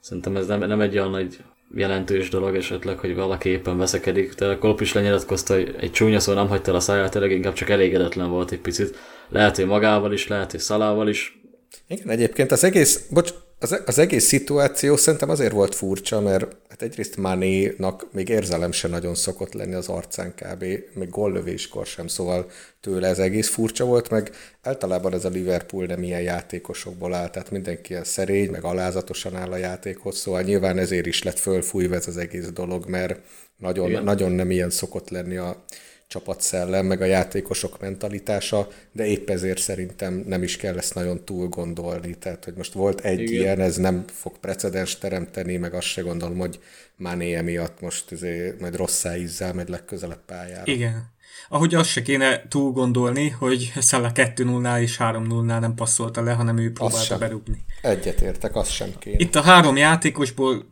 [0.00, 1.38] szerintem ez nem, nem egy olyan nagy
[1.74, 6.32] jelentős dolog esetleg, hogy valaki éppen veszekedik, de Kolp is lenyilatkozta, hogy egy csúnya szó
[6.32, 8.98] nem hagyta el a száját, tényleg inkább csak elégedetlen volt egy picit.
[9.28, 11.41] Lehet, hogy magával is, lehet, hogy szalával is.
[11.86, 16.82] Igen, egyébként az egész, bocs, az, az egész szituáció szerintem azért volt furcsa, mert hát
[16.82, 20.64] egyrészt Manénak még érzelem sem nagyon szokott lenni az arcán kb.
[20.94, 24.30] még gollövéskor sem, szóval tőle ez egész furcsa volt, meg
[24.62, 29.52] általában ez a Liverpool nem ilyen játékosokból áll, tehát mindenki ilyen szerény, meg alázatosan áll
[29.52, 33.20] a játékhoz, szóval nyilván ezért is lett fölfújva ez az egész dolog, mert
[33.56, 35.64] nagyon, nagyon nem ilyen szokott lenni a
[36.12, 41.48] csapatszellem, meg a játékosok mentalitása, de épp ezért szerintem nem is kell ezt nagyon túl
[41.48, 42.14] gondolni.
[42.14, 43.40] Tehát, hogy most volt egy Igen.
[43.40, 46.60] ilyen, ez nem fog precedens teremteni, meg azt se gondolom, hogy
[46.96, 50.72] Mané emiatt most azért majd rosszá ízzel, majd legközelebb pályára.
[50.72, 51.10] Igen.
[51.48, 56.58] Ahogy azt se kéne túl gondolni, hogy Szala 2-0-nál és 3-0-nál nem passzolta le, hanem
[56.58, 57.64] ő próbálta berúgni.
[57.82, 59.16] Egyetértek, azt sem kéne.
[59.18, 60.70] Itt a három játékosból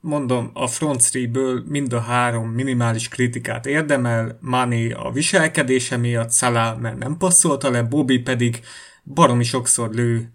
[0.00, 6.80] mondom, a front three-ből mind a három minimális kritikát érdemel, Mané a viselkedése miatt, Salah
[6.80, 8.60] mert nem passzolta le, Bobby pedig
[9.04, 10.32] baromi sokszor lő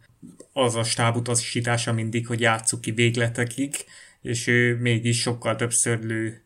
[0.53, 3.75] az a stábutasítása mindig, hogy játsszuk ki végletekig,
[4.21, 6.41] és ő mégis sokkal többször lő.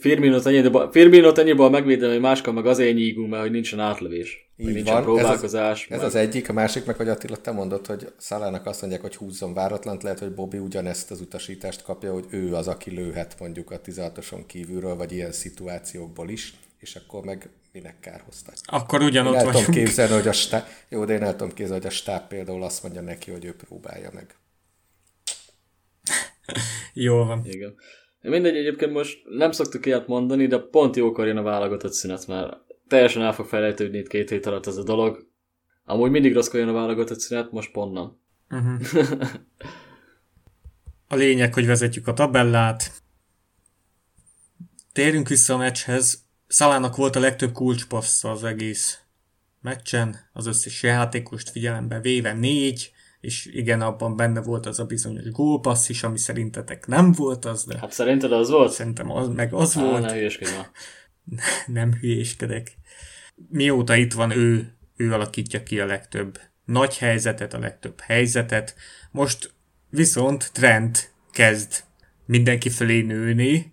[0.00, 4.51] Firminot annyiból, Firminot annyiból megvédem, hogy máskor meg azért nyígunk, mert hogy nincsen átlövés.
[4.68, 5.02] Így van.
[5.02, 5.86] próbálkozás.
[5.90, 8.80] Ez az, ez az egyik, a másik meg, hogy Attila, te mondod, hogy Szalának azt
[8.80, 12.90] mondják, hogy húzzon váratlant, lehet, hogy Bobby ugyanezt az utasítást kapja, hogy ő az, aki
[12.90, 18.60] lőhet mondjuk a 16-oson kívülről, vagy ilyen szituációkból is, és akkor meg minek kárhoztat.
[18.64, 21.82] Akkor ugyanott én el tudom képzelni, hogy a stáb, jó, de én el tudom képzelni,
[21.82, 24.34] hogy a stáb például azt mondja neki, hogy ő próbálja meg.
[27.06, 27.42] jó van.
[27.44, 27.74] Igen.
[28.20, 32.56] Mindegy, egyébként most nem szoktuk ilyet mondani, de pont jókor jön a válogatott szünet, mert
[32.92, 35.26] teljesen el fog felejtődni itt két hét alatt ez a dolog.
[35.84, 38.20] Amúgy mindig rosszkor jön a válogatott szünet, most pont nem.
[38.50, 39.08] Uh-huh.
[41.08, 43.02] a lényeg, hogy vezetjük a tabellát.
[44.92, 46.24] Térjünk vissza a meccshez.
[46.46, 48.98] Szalának volt a legtöbb kulcspassza az egész
[49.60, 55.30] meccsen, az összes játékost figyelembe véve négy, és igen, abban benne volt az a bizonyos
[55.30, 57.78] gólpassz is, ami szerintetek nem volt az, de...
[57.78, 58.72] Hát szerinted az volt?
[58.72, 60.02] Szerintem az, meg az Á, volt.
[60.02, 60.50] Ne hülyéskedj
[61.66, 62.76] nem hülyéskedek
[63.48, 68.74] mióta itt van ő, ő alakítja ki a legtöbb nagy helyzetet, a legtöbb helyzetet.
[69.10, 69.54] Most
[69.88, 71.84] viszont Trent kezd
[72.26, 73.72] mindenki fölé nőni.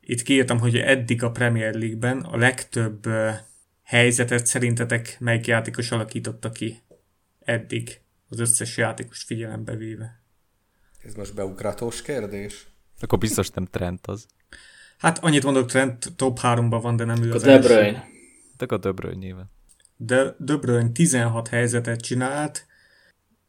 [0.00, 3.08] Itt kiírtam, hogy eddig a Premier League-ben a legtöbb
[3.82, 6.78] helyzetet szerintetek melyik játékos alakította ki
[7.40, 10.22] eddig, az összes játékos figyelembe véve.
[10.98, 12.66] Ez most beugratós kérdés?
[13.00, 14.26] Akkor biztos nem Trent az.
[14.98, 18.08] Hát annyit mondok, Trent top 3-ban van, de nem ő az De Bruyne.
[18.66, 19.50] De a De Bruyne nyilván.
[19.96, 22.66] De Bruyne 16 helyzetet csinált,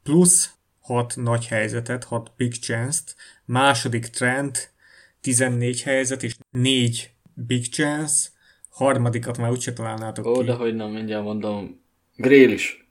[0.03, 4.73] plusz 6 nagy helyzetet, 6 big chance-t, második Trent
[5.21, 8.29] 14 helyzet és 4 big chance,
[8.69, 10.45] harmadikat már úgyse találnátok Ó, ki.
[10.45, 11.81] de hogy nem, mindjárt mondom.
[12.15, 12.87] Grél is.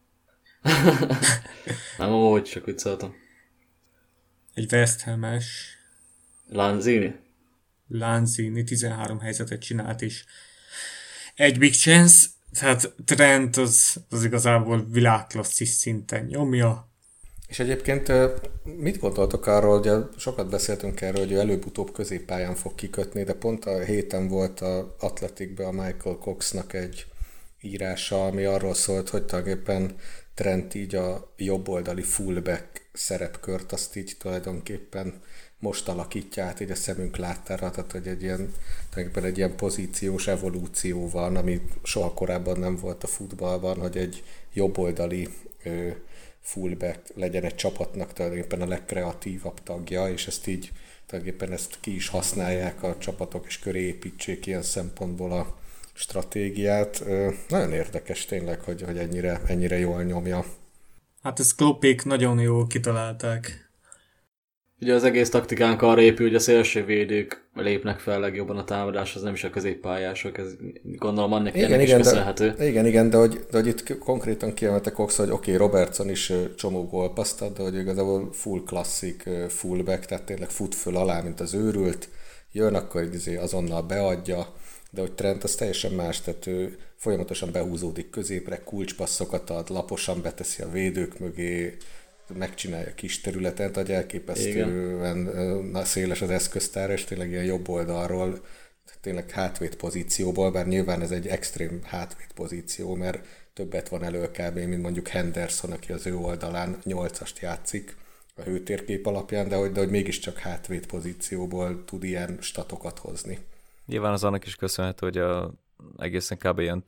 [1.99, 3.15] nem, amúgy csak vicceltem.
[4.55, 5.77] Egy West Ham-es.
[6.49, 7.15] Lanzini.
[7.89, 10.25] Lanzini 13 helyzetet csinált, és
[11.41, 12.27] egy big chance,
[12.59, 16.89] tehát Trent az, az igazából világklasszis szinten nyomja.
[17.47, 18.13] És egyébként
[18.65, 23.79] mit gondoltok arról, hogy sokat beszéltünk erről, hogy előbb-utóbb középpályán fog kikötni, de pont a
[23.79, 27.07] héten volt a Atletikben a Michael Coxnak egy
[27.61, 29.95] írása, ami arról szólt, hogy tulajdonképpen
[30.35, 35.21] Trent így a jobboldali fullback szerepkört, azt így tulajdonképpen
[35.61, 38.53] most alakítja át így a szemünk láttára, tehát hogy egy ilyen,
[39.15, 45.29] egy ilyen pozíciós evolúció van, ami soha korábban nem volt a futballban, hogy egy jobboldali
[45.63, 45.89] ö,
[46.41, 50.73] fullback legyen egy csapatnak tulajdonképpen a legkreatívabb tagja, és ezt így
[51.07, 55.59] tulajdonképpen ezt ki is használják a csapatok, és köré építsék ilyen szempontból a
[55.93, 57.01] stratégiát.
[57.07, 60.45] Ö, nagyon érdekes tényleg, hogy, hogy ennyire, ennyire jól nyomja.
[61.23, 63.70] Hát ezt Kloppék nagyon jól kitalálták.
[64.81, 69.23] Ugye az egész taktikánk arra épül, hogy a szélső védők lépnek fel legjobban a támadáshoz,
[69.23, 70.47] nem is a középpályások, ez
[70.83, 72.55] gondolom annak igen, ennek igen, is köszönhető.
[72.57, 76.11] De, igen, igen, de hogy, de hogy itt konkrétan kiemelte Cox, hogy oké, okay, Robertson
[76.11, 81.41] is csomó gólpaszt de hogy igazából full klasszik fullback, tehát tényleg fut föl alá, mint
[81.41, 82.09] az őrült,
[82.53, 84.47] jön, akkor izé azonnal beadja,
[84.91, 90.63] de hogy Trent az teljesen más, tehát ő folyamatosan behúzódik középre, kulcspasszokat ad, laposan beteszi
[90.63, 91.77] a védők mögé,
[92.39, 98.45] megcsinálja kis területen, hogy elképesztően széles az eszköztár, és tényleg ilyen jobb oldalról,
[99.01, 104.59] tényleg hátvét pozícióból, bár nyilván ez egy extrém hátvét pozíció, mert többet van elő kb.
[104.59, 107.97] mint mondjuk Henderson, aki az ő oldalán nyolcast játszik
[108.37, 113.39] a hőtérkép alapján, de hogy, de hogy mégiscsak hátvét pozícióból tud ilyen statokat hozni.
[113.87, 115.53] Nyilván az annak is köszönhető, hogy a
[115.97, 116.59] egészen kb.
[116.59, 116.85] ilyen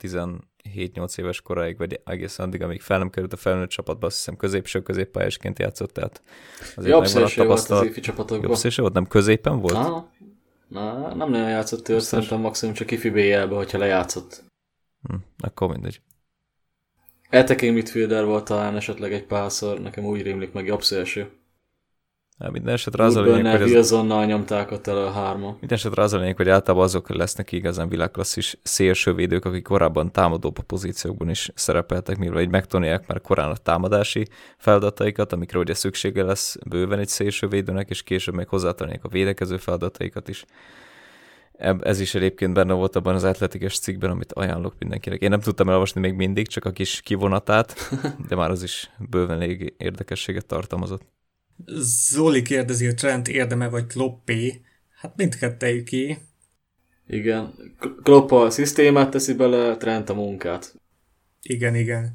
[0.69, 4.35] 17-8 éves koráig, vagy egészen addig, amíg fel nem került a felnőtt csapatba, azt hiszem
[4.35, 6.21] középső középpályásként játszott, tehát
[6.75, 8.49] azért Jobb szélső volt az csapatokban.
[8.49, 8.93] Jobb szélső volt?
[8.93, 9.73] Nem középen volt?
[9.73, 10.11] Na,
[10.67, 14.43] na nem nagyon játszott ő, szerintem maximum csak ifi BL-be, hogyha lejátszott.
[15.01, 16.01] Hm, akkor mindegy.
[17.29, 21.31] Attacking midfielder volt talán esetleg egy párszor, nekem úgy rémlik meg jobb szélső.
[22.39, 23.71] Hát minden esetre az a lényeg, hogy.
[23.71, 25.47] Wilsonnal nyomták ott el a hárma.
[25.59, 30.59] Minden esetre az a lényeg, hogy általában azok lesznek igazán világklasszis szélsővédők, akik korábban támadóbb
[30.59, 36.57] pozíciókban is szerepeltek, mivel így megtanulják már korán a támadási feladataikat, amikre ugye szüksége lesz
[36.69, 40.45] bőven egy szélsővédőnek, és később még hozzátanulják a védekező feladataikat is.
[41.79, 45.21] Ez is egyébként benne volt abban az atletikes cikkben, amit ajánlok mindenkinek.
[45.21, 47.75] Én nem tudtam elolvasni még mindig, csak a kis kivonatát,
[48.29, 51.01] de már az is bőven elég érdekességet tartalmazott.
[52.11, 54.61] Zoli kérdezi, hogy Trent érdeme vagy Kloppé.
[54.95, 56.17] Hát mindkettejüké.
[57.07, 57.53] Igen.
[58.03, 60.75] Klopp a szisztémát teszi bele, Trent a munkát.
[61.41, 62.11] Igen, igen.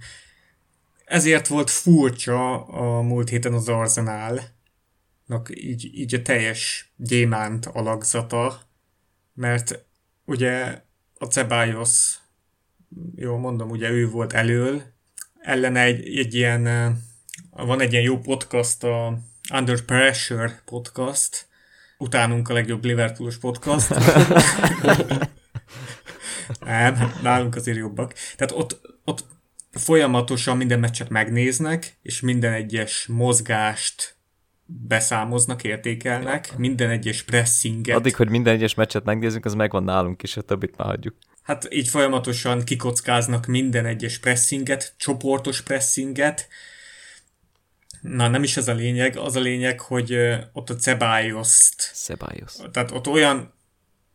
[1.04, 4.40] Ezért volt furcsa a múlt héten az Arsenal,
[5.54, 8.60] így, így a teljes gyémánt alakzata,
[9.34, 9.84] mert
[10.24, 10.82] ugye
[11.18, 12.18] a Ceballos,
[13.14, 14.82] jó mondom, ugye ő volt elől,
[15.40, 16.62] ellene egy, egy ilyen,
[17.50, 19.18] van egy ilyen jó podcast, a
[19.52, 21.46] Under Pressure podcast,
[21.98, 23.94] utánunk a legjobb Liverpoolos podcast.
[26.60, 28.14] Nem, nálunk azért jobbak.
[28.36, 29.24] Tehát ott, ott
[29.70, 34.16] folyamatosan minden meccset megnéznek, és minden egyes mozgást
[34.64, 37.96] beszámoznak, értékelnek, minden egyes pressinget.
[37.96, 41.14] Addig, hogy minden egyes meccset megnézünk, az megvan nálunk is, a többit már hagyjuk.
[41.42, 46.48] Hát így folyamatosan kikockáznak minden egyes pressinget, csoportos pressinget,
[48.00, 50.18] Na, nem is ez a lényeg, az a lényeg, hogy
[50.52, 51.90] ott a Ceballos-t.
[51.94, 52.52] Ceballos.
[52.72, 53.52] Tehát ott olyan,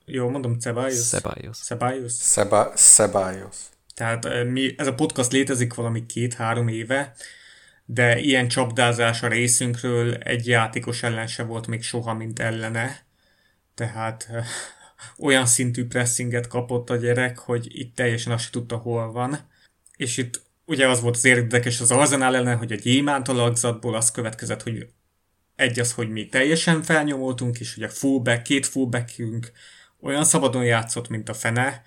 [0.05, 1.07] jó, mondom Ceballos?
[1.07, 1.57] Ceballos.
[1.57, 2.11] Ceballos.
[2.11, 3.57] Szeba, Ceballos.
[3.93, 7.13] Tehát mi, ez a podcast létezik valami két-három éve,
[7.85, 13.05] de ilyen csapdázás a részünkről egy játékos ellen se volt még soha, mint ellene.
[13.75, 14.29] Tehát
[15.25, 19.39] olyan szintű pressinget kapott a gyerek, hogy itt teljesen azt tudta, hol van.
[19.97, 24.11] És itt ugye az volt az érdekes az Arzenál ellen, hogy a gyémánt alakzatból az
[24.11, 24.87] következett, hogy
[25.55, 29.51] egy az, hogy mi teljesen felnyomoltunk, és hogy a fullback, két fullbackünk
[30.01, 31.81] olyan szabadon játszott, mint a fene,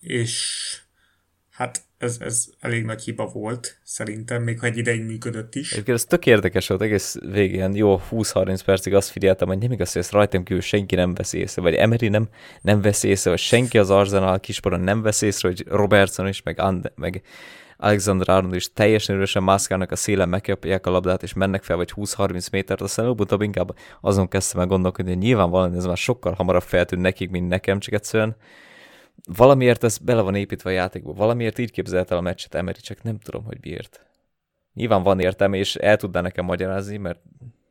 [0.00, 0.82] és
[1.58, 5.72] hát ez, ez elég nagy hiba volt, szerintem, még ha egy ideig működött is.
[5.72, 9.92] Egyébként ez tök érdekes volt, egész végén jó 20-30 percig azt figyeltem, hogy nem igaz,
[9.92, 12.28] hogy ezt rajtam kívül senki nem veszi észre, vagy Emery nem,
[12.60, 16.60] nem veszi észre, vagy senki az Arsenal kisporon nem veszi észre, hogy Robertson is, meg,
[16.60, 17.22] And- meg
[17.76, 21.92] Alexander Arnold is teljesen erősen mászkálnak a szélen, megkapják a labdát, és mennek fel vagy
[21.96, 26.62] 20-30 métert, aztán előbb-utóbb inkább azon kezdtem el gondolkodni, hogy nyilvánvalóan ez már sokkal hamarabb
[26.62, 28.36] feltűnt nekik, mint nekem, csak egyszerűen
[29.24, 33.02] valamiért ez bele van építve a játékba, valamiért így képzelte el a meccset Emery, csak
[33.02, 34.06] nem tudom, hogy miért.
[34.74, 37.20] Nyilván van értelme, és el tudná nekem magyarázni, mert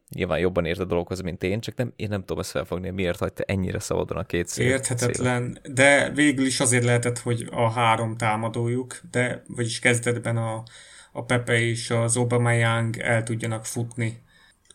[0.09, 3.19] nyilván jobban ért a dologhoz, mint én, csak nem, én nem tudom ezt felfogni, miért
[3.19, 4.67] hagyta ennyire szabadon a két szél.
[4.67, 5.73] Érthetetlen, szél.
[5.73, 10.63] de végül is azért lehetett, hogy a három támadójuk, de vagyis kezdetben a,
[11.11, 14.21] a Pepe és az Young el tudjanak futni.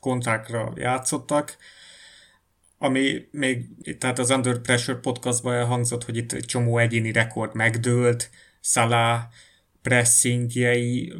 [0.00, 1.56] Kontrákra játszottak,
[2.82, 3.66] ami még,
[3.98, 9.22] tehát az Under Pressure podcastban elhangzott, hogy itt egy csomó egyéni rekord megdőlt, Salah
[9.82, 11.12] pressingjei,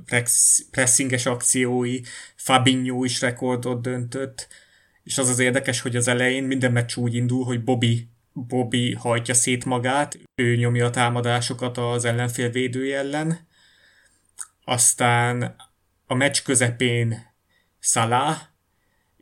[0.70, 2.00] pressinges akciói,
[2.34, 4.48] Fabinho is rekordot döntött,
[5.02, 9.34] és az az érdekes, hogy az elején minden meccs úgy indul, hogy Bobby, Bobby hajtja
[9.34, 13.46] szét magát, ő nyomja a támadásokat az ellenfél védője ellen,
[14.64, 15.56] aztán
[16.06, 17.34] a meccs közepén
[17.78, 18.36] Salah,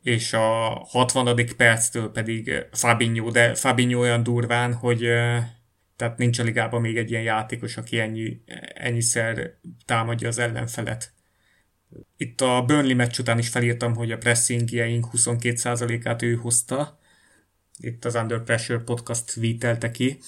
[0.01, 1.55] és a 60.
[1.57, 4.99] perctől pedig Fabinho, de Fabinho olyan durván, hogy
[5.95, 8.41] tehát nincs a ligában még egy ilyen játékos, aki ennyi,
[8.73, 11.13] ennyiszer támadja az ellenfelet.
[12.17, 16.99] Itt a Burnley meccs után is felírtam, hogy a pressingjeink 22%-át ő hozta.
[17.77, 20.19] Itt az Under Pressure podcast tweetelte ki.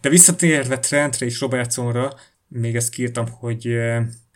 [0.00, 2.14] De visszatérve Trentre és Robertsonra,
[2.48, 3.78] még ezt kírtam, hogy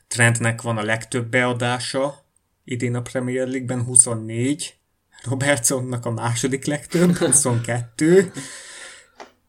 [0.08, 2.23] Trentnek van a legtöbb beadása
[2.64, 4.76] idén a Premier League-ben 24,
[5.24, 8.32] Robertsonnak a második legtöbb, 22,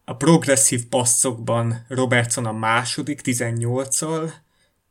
[0.04, 4.32] a progresszív passzokban Robertson a második 18-al,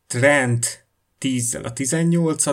[0.08, 0.86] Trent
[1.18, 2.44] 10 a 18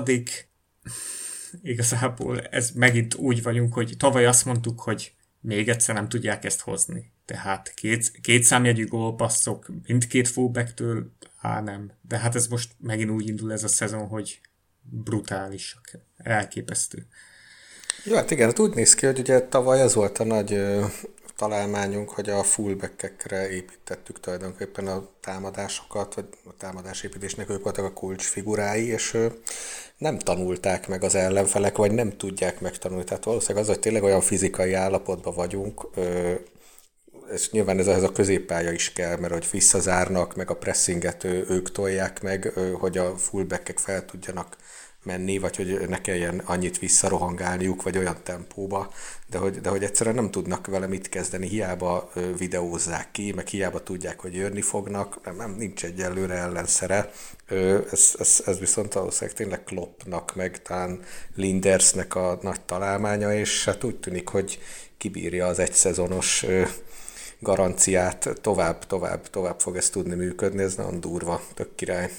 [1.62, 6.60] Igazából ez megint úgy vagyunk, hogy tavaly azt mondtuk, hogy még egyszer nem tudják ezt
[6.60, 7.12] hozni.
[7.24, 11.92] Tehát két, két számjegyű gólpasszok mindkét fullbacktől, á nem.
[12.08, 14.40] De hát ez most megint úgy indul ez a szezon, hogy
[14.82, 17.06] brutálisak, elképesztő.
[18.04, 20.60] Jó, hát igen, hát úgy néz ki, hogy ugye tavaly az volt a nagy
[21.36, 28.86] találmányunk, hogy a fullbackekre építettük tulajdonképpen a támadásokat, vagy a támadásépítésnek ők voltak a kulcsfigurái,
[28.86, 29.18] és
[29.98, 33.04] nem tanulták meg az ellenfelek, vagy nem tudják megtanulni.
[33.04, 35.88] Tehát valószínűleg az, hogy tényleg olyan fizikai állapotban vagyunk,
[37.32, 41.72] és nyilván ez, ez a középpálya is kell, mert hogy visszazárnak, meg a pressinget ők
[41.72, 44.56] tolják meg, hogy a fullbackek fel tudjanak
[45.02, 48.92] menni, vagy hogy ne kelljen annyit visszarohangálniuk, vagy olyan tempóba,
[49.30, 53.82] de hogy, de hogy egyszerűen nem tudnak vele mit kezdeni, hiába videózzák ki, meg hiába
[53.82, 57.10] tudják, hogy jönni fognak, nem, nem nincs egyelőre ellenszere.
[57.90, 61.00] Ez, ez, ez viszont valószínűleg tényleg Kloppnak, meg talán
[61.34, 64.58] Lindersnek a nagy találmánya, és hát úgy tűnik, hogy
[64.96, 66.46] kibírja az egyszezonos
[67.38, 72.10] garanciát, tovább, tovább, tovább fog ez tudni működni, ez nagyon durva, tök király.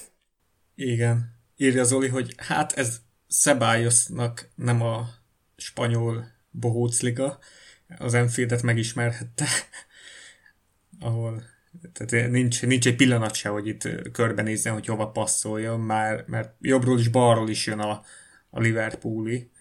[0.76, 1.33] Igen.
[1.58, 5.10] Írja Zoli, hogy hát ez Szebályosnak nem a
[5.56, 7.40] spanyol bohócliga,
[7.98, 9.46] az Enfieldet megismerhette,
[11.00, 11.44] ahol
[11.94, 17.00] tehát nincs, nincs egy pillanat se, hogy itt körbenézzen, hogy hova passzoljon, már, mert jobbról
[17.00, 18.04] is balról is jön a,
[18.50, 19.52] a Liverpooli,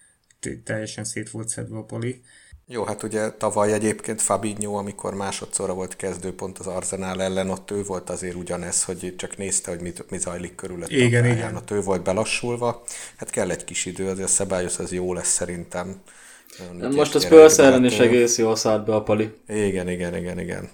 [0.64, 2.22] teljesen szét volt szedve a poli.
[2.66, 7.82] Jó, hát ugye tavaly egyébként Fabinho, amikor másodszorra volt kezdőpont az Arsenal ellen, ott ő
[7.82, 11.36] volt azért ugyanez, hogy csak nézte, hogy mit, mi zajlik körülött igen, a pályán.
[11.36, 11.56] igen.
[11.56, 12.82] Ott ő volt belassulva.
[13.16, 16.02] Hát kell egy kis idő, azért a Szebályos az jó lesz szerintem.
[16.78, 19.34] Nem, most a Spurs ellen is egész jól szállt be a pali.
[19.48, 20.70] Igen, igen, igen, igen.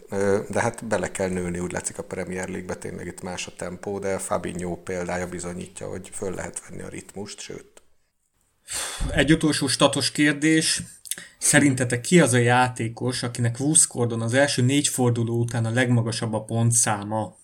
[0.48, 3.98] De hát bele kell nőni, úgy látszik a Premier League-be, tényleg itt más a tempó,
[3.98, 7.82] de Fabinho példája bizonyítja, hogy föl lehet venni a ritmust, sőt.
[9.14, 10.82] Egy utolsó statos kérdés.
[11.38, 16.44] Szerintetek ki az a játékos, akinek Wuskordon az első négy forduló után a legmagasabb a
[16.44, 17.36] pontszáma?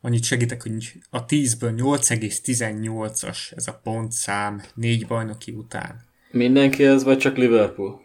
[0.00, 6.06] Annyit segítek, hogy a 10-ből 8,18-as ez a pontszám négy bajnoki után.
[6.30, 8.00] Mindenki ez, vagy csak Liverpool?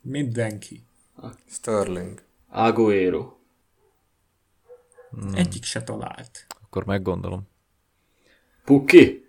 [0.00, 0.82] Mindenki.
[1.50, 2.22] Sterling.
[2.48, 3.32] Aguero.
[5.10, 5.34] Hmm.
[5.34, 6.46] Egyik se talált.
[6.62, 7.48] Akkor meggondolom.
[8.64, 9.24] Pukki?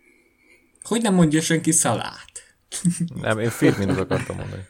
[0.81, 2.55] Hogy nem mondja senki szalát?
[3.21, 4.65] nem, én Firminot akartam mondani.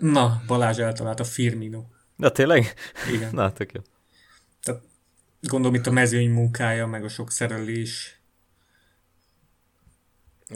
[0.00, 1.82] Na, Balázs eltalált a Firmino.
[2.16, 2.74] Na tényleg?
[3.14, 3.28] Igen.
[3.32, 3.80] Na, tök jó.
[4.62, 4.82] Tehát
[5.40, 8.20] gondolom itt a mezőny munkája, meg a sok szerelés.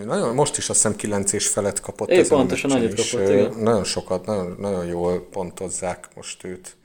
[0.04, 2.08] Nagyon, most is azt hiszem 9 és felett kapott.
[2.08, 3.54] É, pontosan annyit kapott, igen.
[3.54, 6.76] Nagyon sokat, nagyon, nagyon jól pontozzák most őt.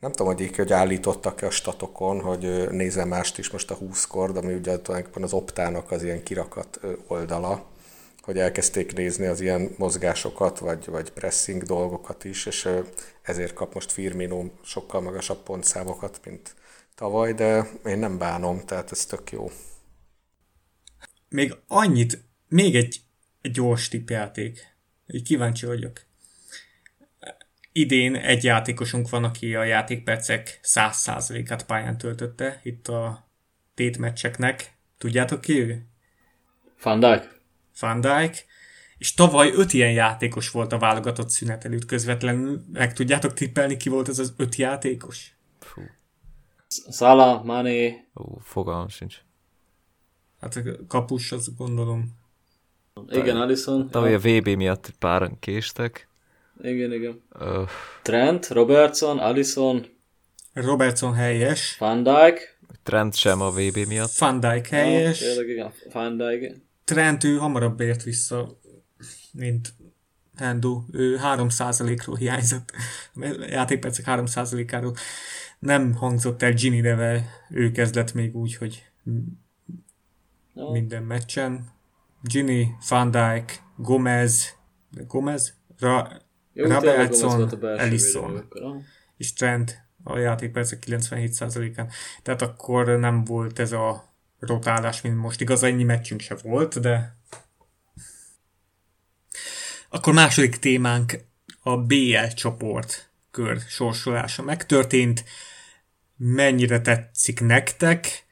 [0.00, 4.06] Nem tudom, hogy így, hogy állítottak-e a statokon, hogy nézem mást is most a 20
[4.06, 7.71] kord, ami ugye tulajdonképpen az optának az ilyen kirakat oldala
[8.22, 12.68] hogy elkezdték nézni az ilyen mozgásokat, vagy, vagy pressing dolgokat is, és
[13.22, 16.54] ezért kap most Firmino sokkal magasabb pontszámokat, mint
[16.94, 19.50] tavaly, de én nem bánom, tehát ez tök jó.
[21.28, 23.00] Még annyit, még egy,
[23.40, 24.76] egy gyors tippjáték.
[25.06, 26.00] Így kíváncsi vagyok.
[27.72, 33.28] Idén egy játékosunk van, aki a játékpercek 100%-át pályán töltötte itt a
[33.74, 34.72] tétmeccseknek.
[34.98, 35.86] Tudjátok ki ő?
[36.82, 37.31] Van Dijk.
[37.80, 38.46] Van Dijk,
[38.98, 42.62] és tavaly öt ilyen játékos volt a válogatott szünet előtt közvetlenül.
[42.72, 45.36] Meg tudjátok tippelni, ki volt ez az öt játékos?
[45.60, 45.82] Fú.
[46.68, 48.04] Szala, Mané.
[48.14, 49.16] Ó, fogalmam sincs.
[50.40, 52.20] Hát a kapus, azt gondolom.
[53.08, 53.90] Igen, Alisson.
[53.90, 56.08] Tavaly a VB miatt páran késtek.
[56.62, 57.22] Igen, igen.
[57.40, 57.68] Uh.
[58.02, 59.86] Trent, Robertson, Alisson.
[60.52, 61.76] Robertson helyes.
[61.78, 62.58] Van Dijk.
[62.82, 64.18] Trent sem a VB miatt.
[64.18, 65.20] Van Dijk helyes.
[65.20, 66.56] Ja, tényleg igen, Van Dijk.
[66.92, 68.58] Trent ő hamarabb ért vissza,
[69.32, 69.74] mint
[70.36, 70.82] Hendo.
[70.92, 72.72] Ő 3%-ról hiányzott.
[73.14, 74.94] A játékpercek 3%-áról
[75.58, 77.24] nem hangzott el Gini neve.
[77.50, 78.84] Ő kezdett még úgy, hogy
[80.52, 81.70] minden meccsen.
[82.22, 84.56] Gini, Van Dijk, Gomez,
[85.06, 86.08] Gomez, Ra,
[86.54, 88.48] Robertson, Ellison
[89.16, 91.88] és Trent a játékpercek 97%-án.
[92.22, 94.11] Tehát akkor nem volt ez a
[94.46, 95.40] rotálás, mint most.
[95.40, 97.16] Igaz, ennyi meccsünk se volt, de...
[99.88, 101.18] Akkor második témánk
[101.60, 105.24] a BL csoport kör sorsolása megtörtént.
[106.16, 108.26] Mennyire tetszik nektek?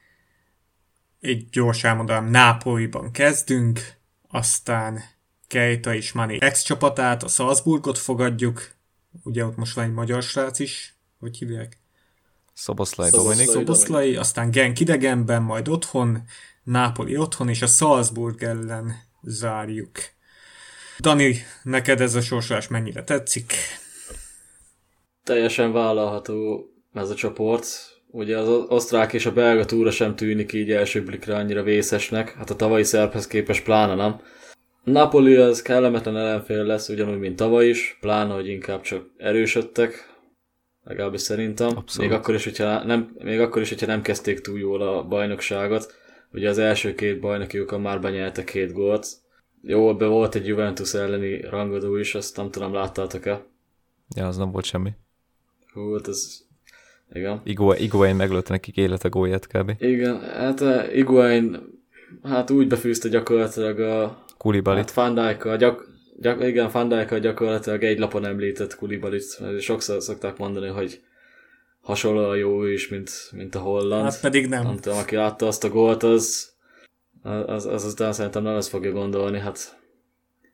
[1.19, 3.79] Egy gyors elmondanám, Nápolyban kezdünk,
[4.27, 5.03] aztán
[5.47, 8.71] Kejta és Mani ex csapatát, a Salzburgot fogadjuk,
[9.23, 11.80] ugye ott most van egy magyar srác is, hogy hívják?
[12.53, 13.47] Szoboszlai Dominik.
[13.47, 16.23] Szoboszlai, aztán Genk idegenben, majd otthon,
[16.63, 19.91] Nápoli otthon, és a Salzburg ellen zárjuk.
[20.99, 23.53] Dani, neked ez a sorsolás mennyire tetszik?
[25.23, 27.67] Teljesen vállalható ez a csoport.
[28.07, 32.49] Ugye az osztrák és a belga túra sem tűnik így első blikre annyira vészesnek, hát
[32.49, 34.21] a tavalyi szerbhez képest plána nem.
[34.83, 40.10] Napoli az kellemetlen ellenfél lesz, ugyanúgy, mint tavaly is, plána, hogy inkább csak erősödtek,
[40.83, 41.77] legalábbis szerintem.
[41.77, 42.09] Abszolút.
[42.09, 45.93] Még akkor, is, hogyha nem, még akkor is, hogyha nem kezdték túl jól a bajnokságot.
[46.33, 49.07] Ugye az első két bajnokiukon már benyerte két gólt.
[49.63, 53.43] Jó, be volt egy Juventus elleni rangadó is, azt nem tudom, láttátok-e?
[54.15, 54.91] Ja, az nem volt semmi.
[55.73, 56.39] Hú, hát ez...
[57.13, 57.41] Igen.
[57.77, 59.71] Iguain meglőtte nekik élete gólját kb.
[59.79, 61.59] Igen, hát uh, Iguain
[62.23, 64.79] hát úgy befűzte gyakorlatilag a Kulibalit.
[64.79, 65.87] Hát Van Dijk-kal, gyak,
[66.21, 69.39] gyak, igen, Van Dijk-kal gyakorlatilag egy lapon említett Kulibalit.
[69.59, 71.01] Sokszor szokták mondani, hogy
[71.81, 74.03] hasonlóan jó ő is, mint, mint a holland.
[74.03, 74.63] Hát pedig nem.
[74.63, 76.51] Nem tudom, aki látta azt a gólt, az,
[77.23, 79.79] az, az aztán szerintem nem ezt fogja gondolni, hát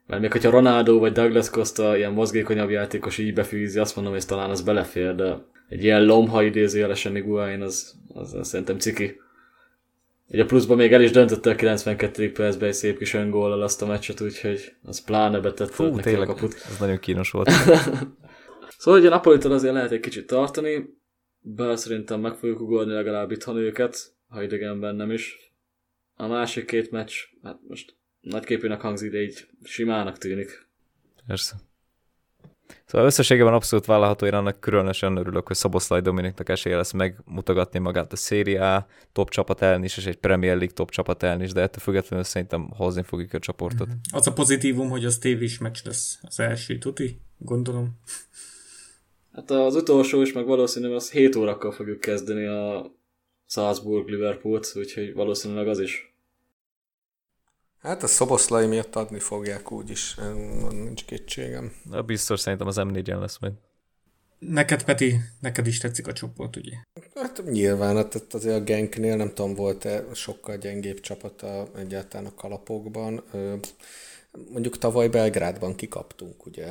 [0.06, 4.26] mert még hogyha Ronaldo vagy Douglas Costa ilyen mozgékonyabb játékos így befűzi, azt mondom, hogy
[4.26, 5.38] talán az belefér, de
[5.68, 9.20] egy ilyen lomha idézőjelesen Iguain, az, az, az szerintem ciki.
[10.28, 12.32] Ugye pluszban még el is döntötte a 92.
[12.32, 16.28] percben egy szép kis öngóllal azt a meccset, úgyhogy az pláne betette Fú, neki tényleg,
[16.28, 16.54] a kaput.
[16.54, 17.50] ez nagyon kínos volt.
[18.78, 20.84] Szóval ugye Napolitól azért lehet egy kicsit tartani,
[21.40, 25.52] bár szerintem meg fogjuk ugorni legalább itthon őket, ha idegenben nem is.
[26.14, 27.12] A másik két meccs,
[27.42, 30.68] hát most nagyképűnek hangzik, de így simának tűnik.
[31.26, 31.56] Persze.
[32.84, 38.12] Szóval összességében abszolút vállalható, én annak különösen örülök, hogy Szaboszlai Dominiknak esélye lesz megmutogatni magát
[38.12, 41.52] a Serie A top csapat ellen is, és egy Premier League top csapat ellen is,
[41.52, 43.88] de ettől függetlenül szerintem hozni fogjuk a csoportot.
[44.12, 47.20] Az a pozitívum, hogy az tévés meccs lesz az első, tuti?
[47.38, 47.98] Gondolom.
[49.32, 52.92] Hát az utolsó is, meg valószínűleg az 7 órakkal fogjuk kezdeni a
[53.46, 56.12] Salzburg-Liverpoolt, úgyhogy valószínűleg az is.
[57.78, 60.14] Hát a szoboszlai miatt adni fogják úgyis,
[60.70, 61.72] nincs kétségem.
[61.82, 63.52] De biztos szerintem az M4-en lesz majd.
[64.38, 66.72] Neked, Peti, neked is tetszik a csoport, ugye?
[67.14, 73.24] Hát nyilván, hát azért a Genknél nem tudom, volt-e sokkal gyengébb csapata egyáltalán a kalapokban.
[74.50, 76.66] Mondjuk tavaly Belgrádban kikaptunk, ugye?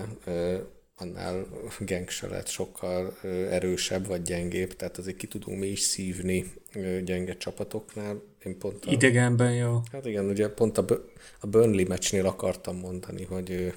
[0.99, 1.47] annál
[1.79, 3.17] Genk se lett sokkal
[3.49, 6.53] erősebb vagy gyengébb, tehát azért ki tudunk mi is szívni
[7.03, 8.21] gyenge csapatoknál.
[8.47, 9.81] Én pont a, Idegenben, jó.
[9.91, 10.85] Hát igen, ugye pont a,
[11.39, 13.73] a Burnley meccsnél akartam mondani, hogy,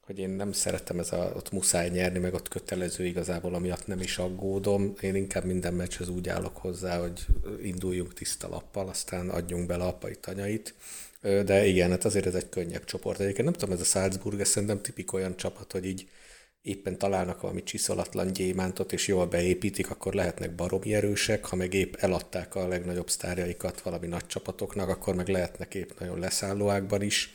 [0.00, 4.00] hogy én nem szeretem ez a, ott muszáj nyerni, meg ott kötelező igazából, amiatt nem
[4.00, 4.94] is aggódom.
[5.00, 7.26] Én inkább minden meccshez úgy állok hozzá, hogy
[7.62, 10.74] induljunk tiszta lappal, aztán adjunk bele apai tanyait.
[11.20, 13.20] De igen, hát azért ez egy könnyebb csoport.
[13.20, 16.08] Egyébként nem tudom, ez a Salzburg, ez szerintem tipik olyan csapat, hogy így
[16.64, 21.94] éppen találnak valami csiszolatlan gyémántot, és jól beépítik, akkor lehetnek baromi erősek, ha meg épp
[21.94, 27.34] eladták a legnagyobb sztárjaikat valami nagy csapatoknak, akkor meg lehetnek épp nagyon leszállóákban is.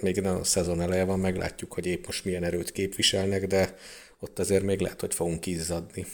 [0.00, 3.76] Még nem a szezon eleje van, meglátjuk, hogy épp most milyen erőt képviselnek, de
[4.18, 6.06] ott azért még lehet, hogy fogunk izzadni.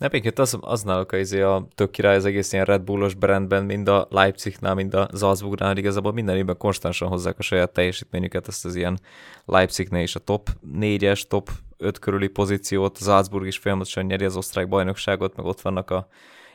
[0.00, 3.88] Egyébként az, az náluk izé a tök király az egész ilyen Red Bullos brandben, mind
[3.88, 8.74] a Leipzignál, mind a Salzburgnál, igazából minden évben konstansan hozzák a saját teljesítményüket, ezt az
[8.74, 9.00] ilyen
[9.44, 14.36] Leipzignél is a top 4-es, top 5 körüli pozíciót, az Salzburg is folyamatosan nyeri az
[14.36, 16.08] osztrák bajnokságot, meg ott vannak a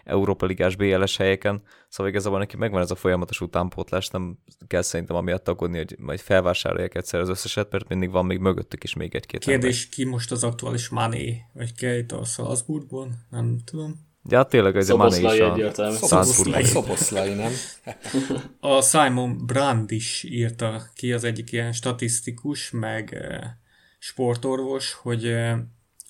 [0.06, 4.38] Európa Ligás BLS helyeken, szóval igazából neki megvan ez a folyamatos utánpótlás, nem
[4.68, 8.84] kell szerintem amiatt aggódni, hogy majd felvásárolják egyszer az összeset, mert mindig van még mögöttük
[8.84, 9.96] is még egy-két Kérdés, ember.
[9.96, 13.26] ki most az aktuális Mané, vagy ki a Salzburgban?
[13.30, 14.14] Nem tudom.
[14.30, 16.66] Ja, tényleg ez a Mané is a Salzburg.
[16.66, 17.52] Szoboszlai, nem?
[18.60, 23.42] a Simon Brand is írta ki az egyik ilyen statisztikus, meg eh,
[24.00, 25.58] sportorvos, hogy eh,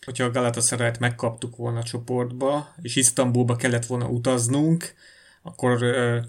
[0.05, 4.93] hogyha a Galatasaray-t megkaptuk volna a csoportba, és Isztambulba kellett volna utaznunk,
[5.41, 5.79] akkor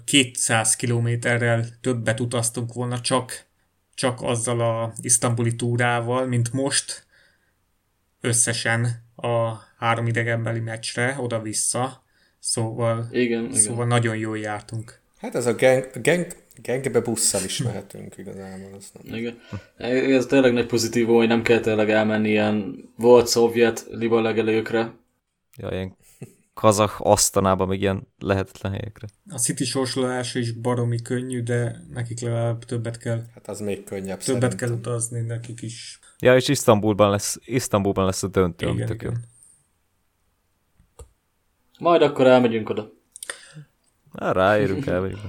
[0.05, 3.45] 200 kilométerrel többet utaztunk volna csak,
[3.93, 7.05] csak azzal a isztambuli túrával, mint most
[8.21, 12.03] összesen a három idegenbeli meccsre, oda-vissza.
[12.39, 13.87] Szóval, igen, szóval igen.
[13.87, 14.99] nagyon jól jártunk.
[15.17, 16.27] Hát ez a gang, gang,
[16.61, 18.73] Gengebe busszal is mehetünk igazából.
[18.77, 19.39] Azt nem Igen.
[19.77, 24.93] Ez tényleg nagy pozitívum, hogy nem kell tényleg elmenni ilyen volt szovjet liba legelőkre.
[25.57, 25.95] Ja, ilyen
[26.53, 29.07] kazak asztanába, meg ilyen lehetetlen helyekre.
[29.29, 33.23] A City sorsolása is baromi könnyű, de nekik legalább többet kell.
[33.33, 34.57] Hát az még könnyebb Többet szerintem.
[34.57, 35.99] kell utazni nekik is.
[36.19, 39.23] Ja, és Isztambulban lesz, Isztambulban lesz a döntő, igen, igen.
[41.79, 42.91] Majd akkor elmegyünk oda.
[44.11, 45.21] Na, ráérünk, elmegyünk.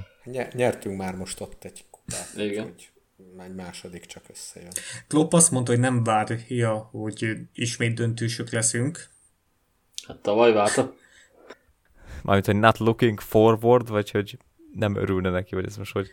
[0.53, 2.65] Nyertünk már most ott egy kupát, Igen.
[2.65, 2.91] hogy
[3.39, 4.73] egy második csak összejön.
[5.07, 9.09] Klopp azt mondta, hogy nem várja, hogy ismét döntősök leszünk.
[10.07, 10.95] Hát tavaly várta.
[12.23, 14.39] Mármint, hogy not looking forward, vagy hogy
[14.73, 16.09] nem örülne neki, vagy ez most hogy...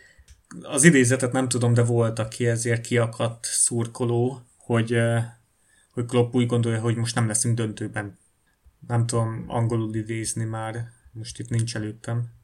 [0.62, 4.98] Az idézetet nem tudom, de volt, aki ezért kiakadt szurkoló, hogy,
[5.90, 8.18] hogy Klopp úgy gondolja, hogy most nem leszünk döntőben.
[8.86, 12.34] Nem tudom angolul idézni már, most itt nincs előttem.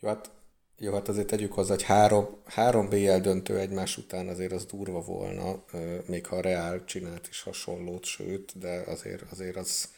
[0.00, 0.33] Jó, hát
[0.78, 5.00] jó, hát azért tegyük hozzá, hogy három, három BL döntő egymás után azért az durva
[5.00, 5.64] volna,
[6.06, 9.88] még ha a Real csinált is hasonlót, sőt, de azért, azért az,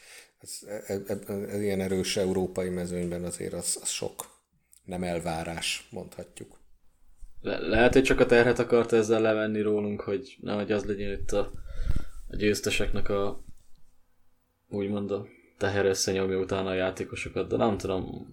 [0.40, 4.34] az, ez, ez, ez ilyen erős európai mezőnyben azért az, az sok
[4.84, 6.58] nem elvárás, mondhatjuk.
[7.40, 11.30] Le- lehet, hogy csak a terhet akart ezzel levenni rólunk, hogy nehogy az legyen itt
[11.30, 11.50] a,
[12.28, 13.44] a győzteseknek a
[14.68, 15.26] úgymond a
[15.58, 18.28] teher összenyomja utána a játékosokat, de nem tudom,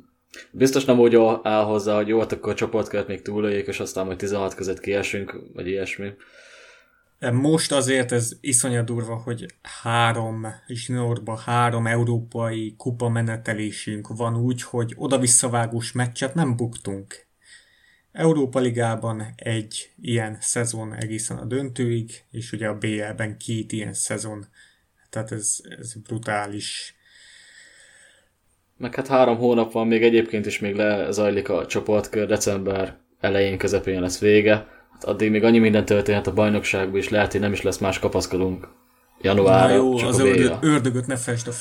[0.52, 4.06] Biztos nem úgy áll hozzá, hogy jó, hát akkor a csoportkört még túlöljék, és aztán
[4.06, 6.14] majd 16 között kiesünk, vagy ilyesmi.
[7.32, 9.46] Most azért ez iszonyat durva, hogy
[9.84, 17.26] három zsinórba, három európai kupa menetelésünk van úgy, hogy oda-visszavágós meccset nem buktunk.
[18.12, 24.46] Európa Ligában egy ilyen szezon egészen a döntőig, és ugye a BL-ben két ilyen szezon.
[25.10, 26.96] Tehát ez, ez brutális.
[28.84, 34.02] Meg hát három hónap van, még egyébként is még lezajlik a csoportkör, december elején, közepén
[34.02, 34.54] lesz vége.
[34.92, 38.00] Hát addig még annyi minden történhet a bajnokságban, és lehet, hogy nem is lesz más
[38.00, 38.68] kapaszkodunk
[39.22, 39.68] januárra.
[39.68, 41.52] Na jó, csak az ördög, ördögöt ne fest a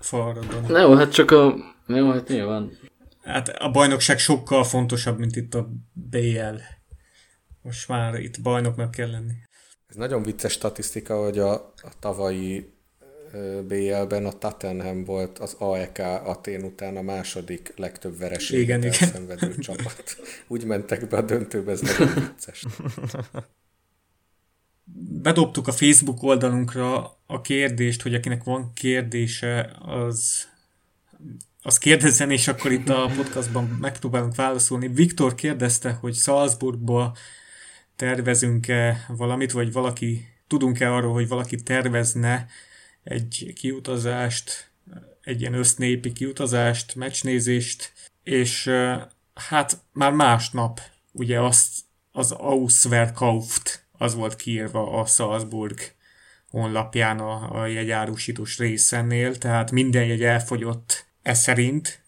[0.00, 0.64] falradon.
[0.68, 1.54] Na jó, hát csak a...
[1.86, 2.70] Jó, hát nyilván.
[3.22, 6.56] Hát a bajnokság sokkal fontosabb, mint itt a BL.
[7.62, 9.34] Most már itt bajnoknak kell lenni.
[9.86, 12.75] Ez nagyon vicces statisztika, hogy a, a tavalyi
[13.66, 19.60] BL-ben a Tottenham volt az AEK Atén után a második legtöbb vereséget igen, elszenvedő igen.
[19.66, 20.16] csapat.
[20.46, 22.64] Úgy mentek be a döntőbe, ez nagyon vicces.
[25.22, 30.46] Bedobtuk a Facebook oldalunkra a kérdést, hogy akinek van kérdése, az
[31.66, 34.88] az kérdezzen, és akkor itt a podcastban megpróbálunk válaszolni.
[34.88, 37.16] Viktor kérdezte, hogy Salzburgba
[37.96, 42.46] tervezünk-e valamit, vagy valaki, tudunk-e arról, hogy valaki tervezne
[43.06, 44.70] egy kiutazást,
[45.22, 47.92] egy ilyen össznépi kiutazást, meccsnézést,
[48.22, 48.70] és
[49.34, 50.80] hát már másnap
[51.12, 51.78] ugye azt
[52.12, 55.78] az Ausverkauft, az volt kiírva a Salzburg
[56.50, 62.00] honlapján a, a jegyárusítós részennél, tehát minden jegy elfogyott ez szerint.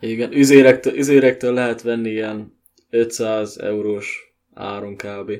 [0.00, 2.58] Igen, üzérektől, üzérektől lehet venni ilyen
[2.90, 5.32] 500 eurós áron kb.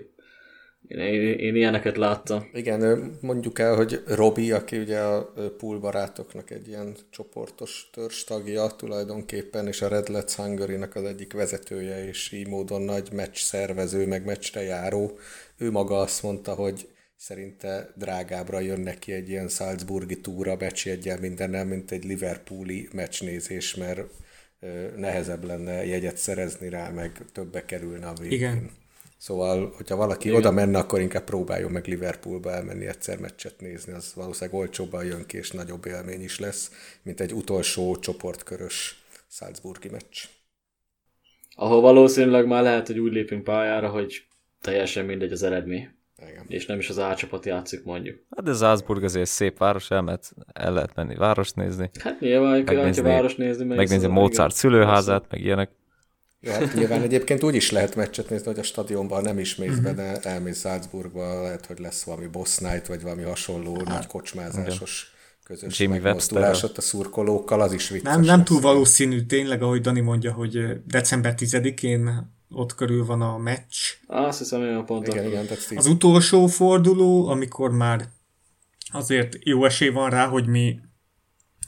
[0.90, 2.48] Én, én, én ilyeneket láttam.
[2.52, 8.66] Igen, mondjuk el, hogy Robi, aki ugye a pool barátoknak egy ilyen csoportos törzs tagja
[8.66, 14.06] tulajdonképpen, és a Red Let's hungary az egyik vezetője, és így módon nagy meccs szervező,
[14.06, 15.18] meg meccsre járó.
[15.58, 21.64] Ő maga azt mondta, hogy szerinte drágábbra jön neki egy ilyen Salzburgi túra meccsjegyen mindennel,
[21.64, 24.00] mint egy Liverpooli meccsnézés, mert
[24.96, 28.38] nehezebb lenne jegyet szerezni rá, meg többe kerülne a végén.
[28.38, 28.70] Igen.
[29.20, 30.40] Szóval, hogyha valaki Igen.
[30.40, 35.26] oda menne, akkor inkább próbáljon meg Liverpoolba elmenni egyszer meccset nézni, az valószínűleg olcsóbban jön
[35.26, 36.70] ki, és nagyobb élmény is lesz,
[37.02, 40.24] mint egy utolsó csoportkörös Salzburgi meccs.
[41.56, 44.26] Ahol valószínűleg már lehet, hogy úgy lépünk pályára, hogy
[44.60, 45.90] teljesen mindegy az eredmény.
[46.28, 46.44] Igen.
[46.48, 48.18] És nem is az A csapat játszik mondjuk.
[48.36, 51.90] Hát de Salzburg azért szép város, el, mert el lehet menni város nézni.
[52.00, 53.64] Hát nyilván, megnézni, város nézni.
[53.64, 55.70] Megnézni Mozart szülőházát, meg ilyenek.
[56.42, 59.78] Ja, hát nyilván egyébként úgy is lehet meccset nézni, hogy a stadionban nem is mész
[59.78, 64.06] be, de elmész Salzburgba, lehet, hogy lesz valami boss night, vagy valami hasonló hát, nagy
[64.06, 65.12] kocsmázásos
[65.44, 68.12] közös Jimmy megmozdulás ott a szurkolókkal, az is vicces.
[68.12, 73.38] Nem, nem túl valószínű, tényleg, ahogy Dani mondja, hogy december 10-én ott körül van a
[73.38, 73.76] meccs.
[74.06, 75.06] Azt hiszem, olyan pont.
[75.06, 78.08] Igen, igen, az utolsó forduló, amikor már
[78.92, 80.80] azért jó esély van rá, hogy mi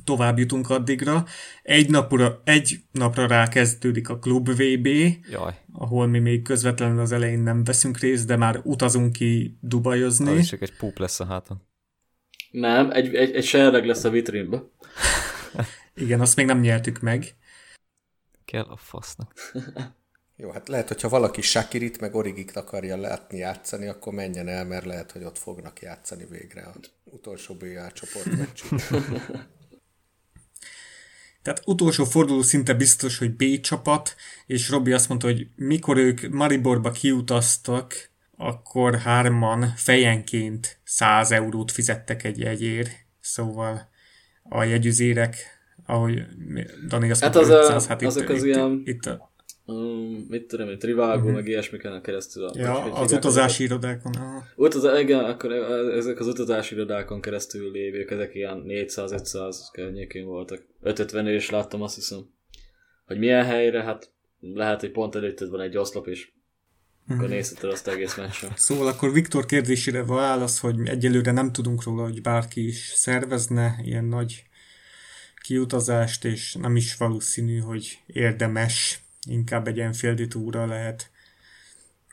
[0.05, 1.24] tovább jutunk addigra.
[1.62, 4.86] Egy napra, egy napra rákezdődik a Klub VB,
[5.30, 5.55] Jaj.
[5.72, 10.38] ahol mi még közvetlenül az elején nem veszünk részt, de már utazunk ki Dubajozni.
[10.38, 11.62] Az csak egy púp lesz a háton.
[12.50, 14.62] Nem, egy, egy, egy serleg lesz a vitrínbe.
[15.94, 17.34] Igen, azt még nem nyertük meg.
[18.44, 19.32] Kell a fasznak.
[20.36, 24.84] Jó, hát lehet, hogyha valaki Shakirit meg Origit akarja látni játszani, akkor menjen el, mert
[24.84, 28.28] lehet, hogy ott fognak játszani végre az utolsó BA csoport
[31.43, 34.14] Tehát utolsó forduló szinte biztos, hogy B csapat,
[34.47, 42.24] és Robi azt mondta, hogy mikor ők Mariborba kiutaztak, akkor hárman fejenként 100 eurót fizettek
[42.24, 42.90] egy jegyért,
[43.20, 43.90] szóval
[44.43, 45.36] a jegyüzérek,
[45.86, 46.24] ahogy
[46.88, 48.82] Dani azt hát mondta, az 500, a, hát azok itt, az itt, ilyen...
[48.84, 49.32] itt a
[49.64, 51.32] um, mit tudom, egy Trivago, uh-huh.
[51.32, 52.50] meg ilyesmiken keresztül.
[52.54, 54.12] Ja, az utazási irodákon.
[54.56, 55.52] Utaz, igen, akkor
[55.96, 60.64] ezek az utazási irodákon keresztül lévők, ezek ilyen 400-500 környékén voltak.
[60.82, 62.18] 550 is láttam, azt hiszem.
[63.06, 64.10] Hogy milyen helyre, hát
[64.40, 66.30] lehet, hogy pont előtted van egy oszlop, és
[67.08, 67.32] akkor mhm.
[67.32, 68.52] nézheted azt egész meccsen.
[68.66, 74.04] Szóval akkor Viktor kérdésére válasz, hogy egyelőre nem tudunk róla, hogy bárki is szervezne ilyen
[74.04, 74.44] nagy
[75.40, 81.11] kiutazást, és nem is valószínű, hogy érdemes inkább egy Enfieldi túra lehet,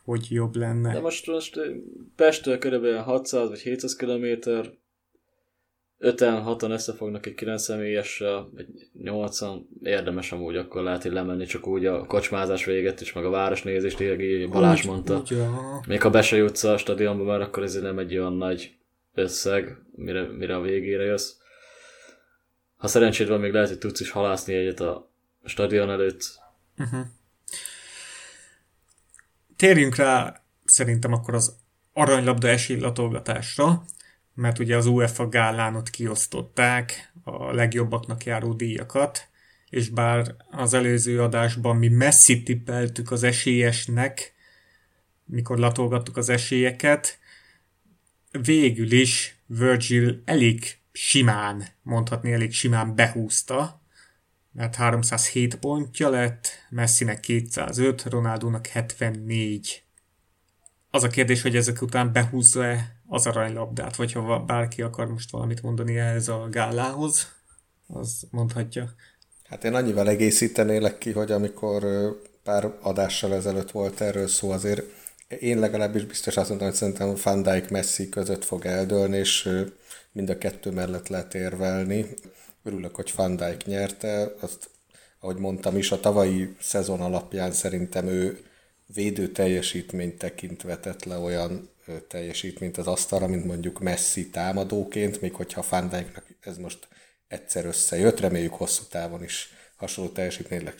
[0.04, 0.94] hogy jobb lenne.
[0.94, 1.60] De most, most
[2.16, 3.04] Pesttől kb.
[3.04, 4.26] 600 vagy 700 km,
[6.00, 8.68] 5-en, 6-an összefognak egy 9 személyessel, vagy
[9.04, 13.30] 8-an, érdemes amúgy akkor lehet, hogy lemenni, csak úgy a kocsmázás véget is, meg a
[13.30, 15.18] városnézést, így Balázs mondta.
[15.20, 15.38] Úgy.
[15.88, 18.76] Még ha be se jutsz a stadionba, mert akkor ez nem egy olyan nagy
[19.14, 21.32] összeg, mire, mire a végére jössz.
[22.78, 25.12] Ha szerencséd van, még lehet, hogy tudsz is halászni egyet a
[25.46, 26.24] stadion előtt.
[29.56, 31.56] Térjünk rá szerintem akkor az
[31.94, 33.86] aranylabda esélylatolgatásra,
[34.34, 39.28] mert ugye az UEFA gálán ott kiosztották a legjobbaknak járó díjakat,
[39.70, 44.34] és bár az előző adásban mi messzi tippeltük az esélyesnek,
[45.26, 47.20] mikor latolgattuk az esélyeket,
[48.32, 53.79] végül is Virgil elég simán, mondhatni elég simán behúzta,
[54.60, 59.84] mert 307 pontja lett, Messinek 205, Ronaldónak 74.
[60.92, 65.62] Az a kérdés, hogy ezek után behúzza-e az aranylabdát, vagy ha bárki akar most valamit
[65.62, 67.28] mondani ehhez a gálához,
[67.88, 68.94] az mondhatja.
[69.44, 71.86] Hát én annyival egészítenélek ki, hogy amikor
[72.44, 74.84] pár adással ezelőtt volt erről szó, azért
[75.40, 79.50] én legalábbis biztos azt mondtam, hogy szerintem Van Dijk Messi között fog eldőlni, és
[80.12, 82.06] mind a kettő mellett lehet érvelni.
[82.64, 84.34] Örülök, hogy Van Dijk nyerte.
[84.40, 84.70] Azt,
[85.20, 88.44] ahogy mondtam is, a tavalyi szezon alapján szerintem ő
[88.94, 91.70] védő teljesítményt tekintve tett le olyan
[92.08, 96.88] teljesítményt az asztalra, mint mondjuk Messi támadóként, még hogyha Van Dijknak ez most
[97.28, 100.72] egyszer összejött, reméljük hosszú távon is hasonló teljesítmény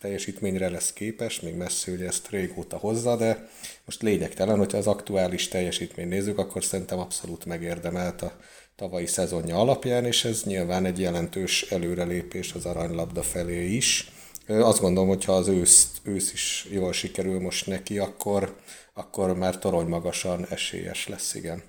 [0.00, 3.48] teljesítményre lesz képes, még Messi ugye ezt régóta hozza, de
[3.84, 8.36] most lényegtelen, hogyha az aktuális teljesítményt nézzük, akkor szerintem abszolút megérdemelt a
[8.76, 14.10] tavalyi szezonja alapján, és ez nyilván egy jelentős előrelépés az aranylabda felé is.
[14.48, 18.56] Azt gondolom, hogy ha az ősz, ősz is jól sikerül most neki, akkor,
[18.94, 21.62] akkor már torony magasan esélyes lesz, igen.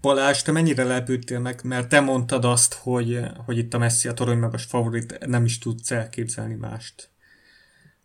[0.00, 4.14] Balázs, te mennyire lepődtél meg, mert te mondtad azt, hogy, hogy itt a Messi a
[4.14, 7.10] torony magas favorit, nem is tudsz elképzelni mást.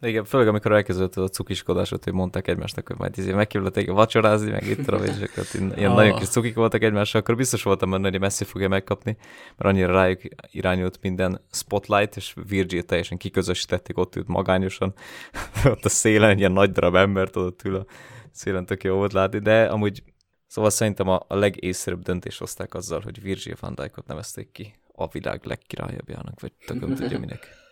[0.04, 4.68] Igen, főleg amikor elkezdődött a cukiskodás, hogy mondták egymásnak, hogy majd izé meghívlak vacsorázni, meg
[4.68, 5.96] itt tudom, és akkor ilyen oh.
[5.96, 9.18] nagyon kis cukik voltak egymással, akkor biztos voltam benne, hogy Messi fogja megkapni,
[9.58, 14.94] mert annyira rájuk irányult minden spotlight, és Virgil teljesen kiközösítették, ott ült magányosan,
[15.66, 17.86] ott a szélen, ilyen nagy darab embert ott ül a
[18.32, 20.04] szélen, tök jó volt látni, de amúgy
[20.48, 25.08] Szóval szerintem a, a legészszerűbb döntést hozták azzal, hogy Virgil van Dijkot nevezték ki a
[25.08, 27.48] világ legkirályabbjának, vagy tököm tudja minek.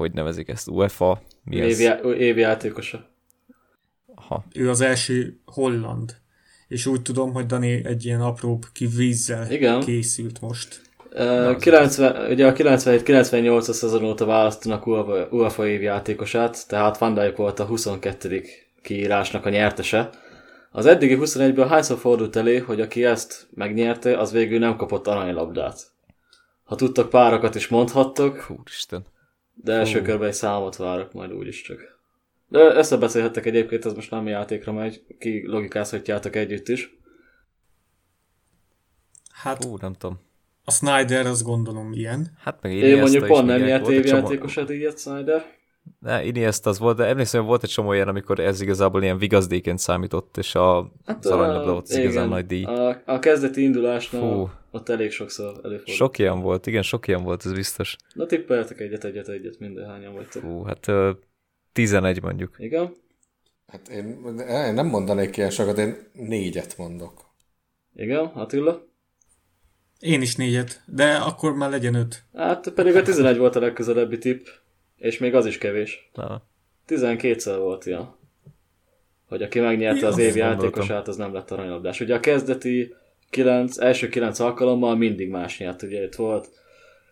[0.00, 0.68] Hogy nevezik ezt?
[0.68, 1.22] UEFA?
[1.44, 1.80] Mi ez?
[2.18, 3.10] Évi, játékosa.
[4.14, 4.44] Aha.
[4.54, 6.16] Ő az első holland.
[6.68, 9.80] És úgy tudom, hogy Dani egy ilyen apróbb kivízzel Igen.
[9.80, 10.80] készült most.
[11.12, 17.58] Uh, 90, ugye a 97-98 szezon óta választanak UEFA, UEFA játékosát, tehát Van Dijk volt
[17.58, 18.42] a 22.
[18.82, 20.10] kiírásnak a nyertese
[20.70, 25.86] az eddigi 21-ből hányszor fordult elé, hogy aki ezt megnyerte, az végül nem kapott aranylabdát?
[26.64, 29.04] Ha tudtak párakat is mondhattok, Úristen.
[29.64, 30.04] De első Fú.
[30.04, 31.98] körben egy számot várok majd úgyis csak.
[32.48, 36.98] De összebeszélhettek egyébként, ez most nem játékra megy, ki logikázhatjátok együtt is.
[39.32, 40.20] Hát, Ú, nem tudom.
[40.64, 42.36] A Snyder, azt gondolom ilyen.
[42.38, 45.58] Hát meg én mondjuk pont nem nyert évjátékosat ilyet Snyder.
[46.00, 49.18] Ne, Iniesta az volt, de emlékszem, hogy volt egy csomó ilyen, amikor ez igazából ilyen
[49.18, 52.64] vigazdéként számított, és a hát, aranylabda volt igazán nagy díj.
[52.64, 54.50] A, a kezdeti indulásnál Fú.
[54.70, 55.96] ott elég sokszor előfordult.
[55.96, 57.96] Sok ilyen volt, igen, sok ilyen volt, ez biztos.
[58.14, 60.42] Na tippeljetek egyet, egyet, egyet, mindenhányan vagytok.
[60.42, 61.10] Fú, hát uh,
[61.72, 62.56] 11 mondjuk.
[62.58, 62.92] Igen?
[63.66, 67.28] Hát én, én nem mondanék ilyen sokat, én négyet mondok.
[67.94, 68.88] Igen, Attila?
[69.98, 72.24] Én is négyet, de akkor már legyen öt.
[72.34, 74.46] Hát pedig a 11 volt a legközelebbi tipp.
[75.00, 76.10] És még az is kevés.
[76.14, 76.42] Na.
[76.88, 78.14] 12-szer volt ilyen.
[79.28, 82.00] Hogy aki megnyerte az év játékosát, az nem lett aranylabdás.
[82.00, 82.94] Ugye a kezdeti
[83.30, 85.82] 9, első 9 alkalommal mindig más nyert.
[85.82, 86.48] Ugye itt volt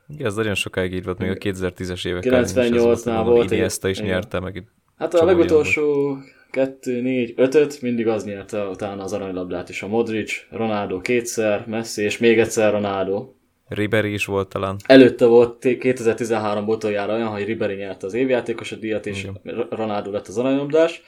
[0.08, 3.52] igen, ez nagyon sokáig így volt, még a 2010-es évek 98-nál volt.
[3.52, 4.10] ezt is igen.
[4.10, 4.64] nyerte meg.
[4.96, 6.16] Hát a legutolsó
[6.50, 9.82] 2, 4, 5 mindig az nyerte utána az aranylabdát is.
[9.82, 13.32] A Modric, Ronaldo kétszer, Messi, és még egyszer Ronaldo.
[13.68, 14.76] Ribery is volt talán.
[14.86, 19.66] Előtte volt 2013 utoljára olyan, hogy Ribery nyerte az évjátékos a díjat, és Igen.
[19.70, 21.02] Ronaldo lett az aranyomdás.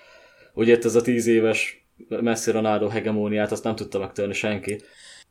[0.54, 4.80] Ugye itt ez a 10 éves Messi Ronaldo hegemóniát, azt nem tudta megtörni senki.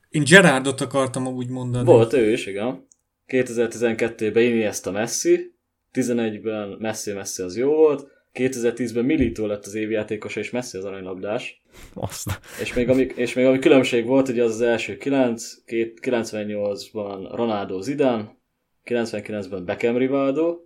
[0.09, 1.85] Én Gerardot akartam úgy mondani.
[1.85, 2.87] Volt ő is, igen.
[3.27, 5.53] 2012-ben Iniesta Messi,
[5.93, 11.58] 11-ben Messi Messi az jó volt, 2010-ben Milito lett az évjátékos, és Messi az aranylabdás.
[11.93, 12.39] Azt.
[12.61, 17.81] És még, ami, és még ami különbség volt, hogy az az első 9, 98-ban Ronaldo
[17.81, 18.37] Zidane,
[18.85, 20.57] 99-ben Beckham Rivaldo,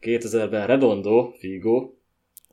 [0.00, 1.92] 2000-ben Redondo Figo,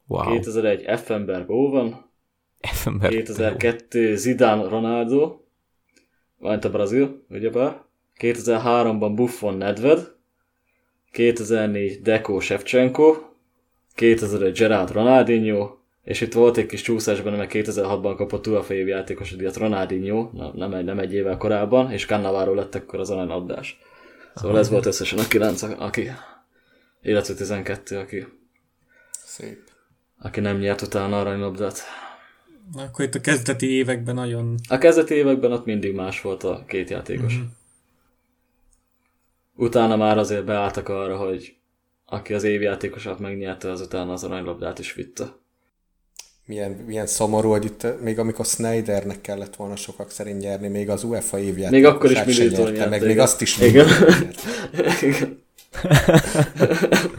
[0.08, 0.32] wow.
[0.32, 2.12] 2001 Effenberg Owen,
[2.60, 5.42] Effenberg 2002 Zidane Ronaldo,
[6.38, 7.82] majd a Brazil, ugyebár,
[8.20, 10.16] 2003-ban Buffon Nedved,
[11.12, 13.16] 2004 Deco Shevchenko,
[13.96, 18.88] 2001 Gerard Ronaldinho, és itt volt egy kis csúszás benne, mert 2006-ban kapott UEFA év
[18.88, 23.80] játékos díjat Ronaldinho, nem egy, nem egy évvel korábban, és Cannavaro lett akkor az aranylabdás.
[24.36, 26.12] Szóval ez volt összesen a kilenc, aki
[27.04, 28.28] illetve 12, aki,
[29.12, 29.60] Szép.
[30.20, 31.80] aki nem nyert utána aranylabdát.
[32.76, 34.56] Akkor itt a kezdeti években nagyon...
[34.70, 37.36] A kezdeti években ott mindig más volt a két játékos.
[37.36, 37.46] Mm-hmm.
[39.56, 41.56] Utána már azért beálltak arra, hogy
[42.06, 45.42] aki az évjátékosat megnyerte, az utána az aranylabdát is vitte.
[46.46, 51.04] Milyen, milyen szomorú, hogy itt még amikor Snydernek kellett volna sokak szerint nyerni, még az
[51.04, 53.08] UEFA évjátékosát Még akkor is Militón nyerte, nyerte, meg igen.
[53.08, 53.88] még azt is Igen.
[55.02, 55.42] Igen.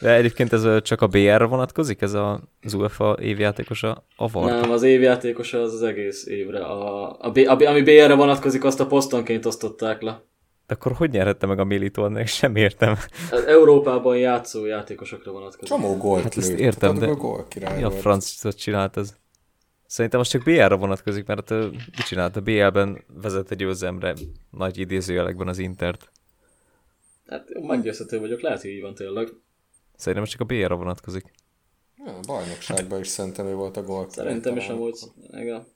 [0.00, 4.04] De egyébként ez ö, csak a BR-re vonatkozik, ez a, az UEFA évjátékosa?
[4.16, 4.50] A VAR?
[4.50, 6.64] Nem, az évjátékosa az az egész évre.
[6.64, 10.22] A, a, B, a, ami BR-re vonatkozik, azt a posztonként osztották le.
[10.66, 12.04] De akkor hogy nyerhette meg a Militó?
[12.04, 12.96] Ennek sem értem.
[13.30, 15.68] Az Európában játszó játékosokra vonatkozik.
[15.68, 19.16] Csomó gólt Hát ezt értem, de gól király Mi a francot csinált ez?
[19.86, 22.36] Szerintem most csak BL-re vonatkozik, mert ö, mit csinált?
[22.36, 24.14] A BL-ben vezet egy győzelemre
[24.50, 26.10] nagy idézőjelekben az Intert.
[27.26, 29.28] Hát meggyőzhető vagyok, lehet, hogy így van tényleg.
[29.96, 31.32] Szerintem most csak a BL-re vonatkozik.
[32.04, 34.06] Ja, a bajnokságban is szerintem ő volt a gól.
[34.10, 34.98] Szerintem is volt.
[35.32, 35.66] Igen.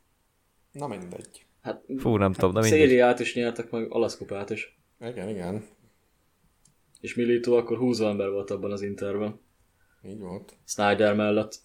[0.72, 1.46] Na mindegy.
[1.62, 2.78] Hát, Fú, nem tudom, de mindegy.
[2.78, 4.79] Szériát is nyertek, meg alaszkupát is.
[5.00, 5.64] Igen, igen.
[7.00, 9.40] És Milito akkor 20 ember volt abban az Interben.
[10.02, 10.52] Így volt.
[10.66, 11.58] Snyder mellett.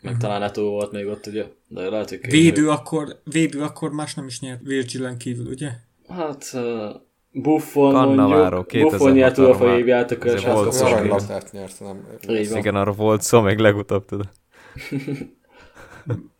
[0.00, 0.20] Meg Mhm.
[0.22, 1.46] talán Eto volt még ott, ugye?
[1.68, 2.20] De lehet, hogy.
[2.30, 5.70] Védő akkor, védő akkor más nem is nyert Virgilen kívül, ugye?
[6.08, 6.90] Hát uh,
[7.30, 8.90] Buffon Cannavaro, mondjuk.
[8.90, 10.24] Buffon 2006-ban nyert már évjátékos.
[10.26, 10.84] azért hát volt Az szó.
[10.84, 12.06] akkor- aranylabdát nyert, nem?
[12.28, 14.28] Igen, arra volt szó, még legutóbb tudod.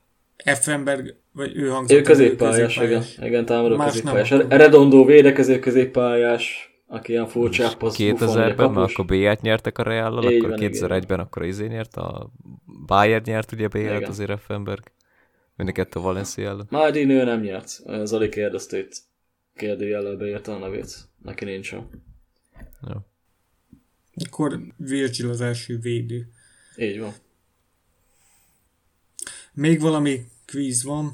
[0.44, 1.98] Effenberg, vagy ő hangzott.
[1.98, 2.88] Ő középpályás, igen.
[2.88, 3.28] középpályás.
[3.28, 4.28] Igen, támadó Más középpályás.
[4.28, 4.56] nem akkor.
[4.56, 9.82] Redondo védekező középpályás, aki ilyen ugye 2000-ben, mert akkor BL-t nyertek a
[10.30, 10.70] Így akkor van, igen.
[10.72, 12.30] 2001-ben akkor izé nyert, a
[12.86, 14.10] Bayern nyert ugye Igen.
[14.10, 14.82] azért Effenberg.
[15.56, 16.66] Mind a kettő Valencia ellen.
[16.70, 17.68] Mádin ő nem nyert.
[18.04, 18.92] Zoli kérdezte itt.
[19.56, 20.94] Kérdőjellel beírta a nevét.
[21.22, 21.88] Neki nincsen.
[22.88, 22.94] Jó.
[24.26, 26.28] Akkor Virgil az első védő.
[26.76, 27.12] Így van.
[29.52, 30.20] Még valami
[30.52, 31.12] kvíz van.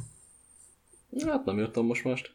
[1.27, 2.35] Hát nem jöttem most most.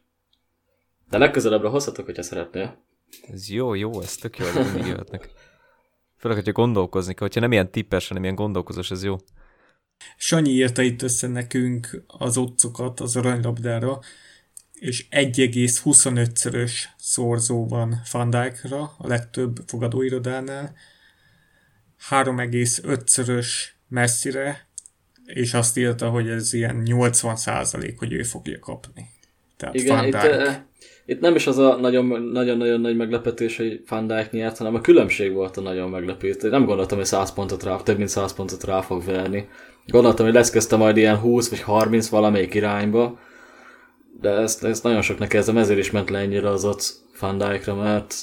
[1.09, 2.85] De legközelebbre hozhatok, hogyha szeretnél.
[3.27, 5.29] Ez jó, jó, ez tök jó, hogy mindig jöhetnek.
[6.17, 9.15] Főleg, hogyha gondolkozni kell, hogyha nem ilyen tippes, hanem ilyen gondolkozós, ez jó.
[10.17, 13.99] Sanyi írta itt össze nekünk az otcokat az aranylabdára,
[14.73, 17.67] és 1,25-szörös szorzó
[18.11, 20.75] van Dijkra, a legtöbb fogadóirodánál,
[22.09, 23.47] 3,5-szörös
[23.87, 24.67] messzire,
[25.33, 29.05] és azt írta, hogy ez ilyen 80 százalék, hogy ő fogja kapni.
[29.57, 30.57] Tehát Igen, itt, eh,
[31.05, 34.81] itt nem is az a nagyon- nagyon-nagyon nagy meglepetés, hogy Van Dijk nyert, hanem a
[34.81, 36.35] különbség volt a nagyon meglepő.
[36.41, 39.47] Nem gondoltam, hogy 100 pontot rá, több mint 100 pontot rá fog verni.
[39.87, 43.19] Gondoltam, hogy lesz közte majd ilyen 20 vagy 30 valamelyik irányba,
[44.21, 47.75] de ezt, ezt nagyon soknak érzem, ezért is ment le ennyire az ott Van Dijkra,
[47.75, 48.15] mert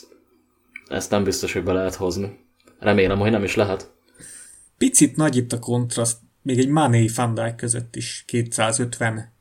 [0.88, 2.38] ezt nem biztos, hogy be lehet hozni.
[2.78, 3.90] Remélem, hogy nem is lehet.
[4.78, 9.38] Picit nagy itt a kontraszt, még egy Mané Van Dijk között is 250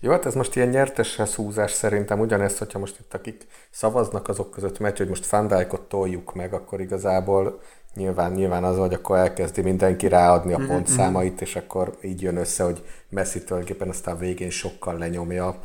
[0.00, 4.50] Jó, hát ez most ilyen nyerteshez húzás szerintem ugyanezt, hogyha most itt akik szavaznak azok
[4.50, 7.60] között megy, hogy most Van Dijkot toljuk meg, akkor igazából
[7.94, 12.36] nyilván, nyilván az, hogy akkor elkezdi mindenki ráadni a Mhm, pontszámait, és akkor így jön
[12.36, 15.58] össze, hogy Messi tulajdonképpen aztán végén sokkal lenyomja.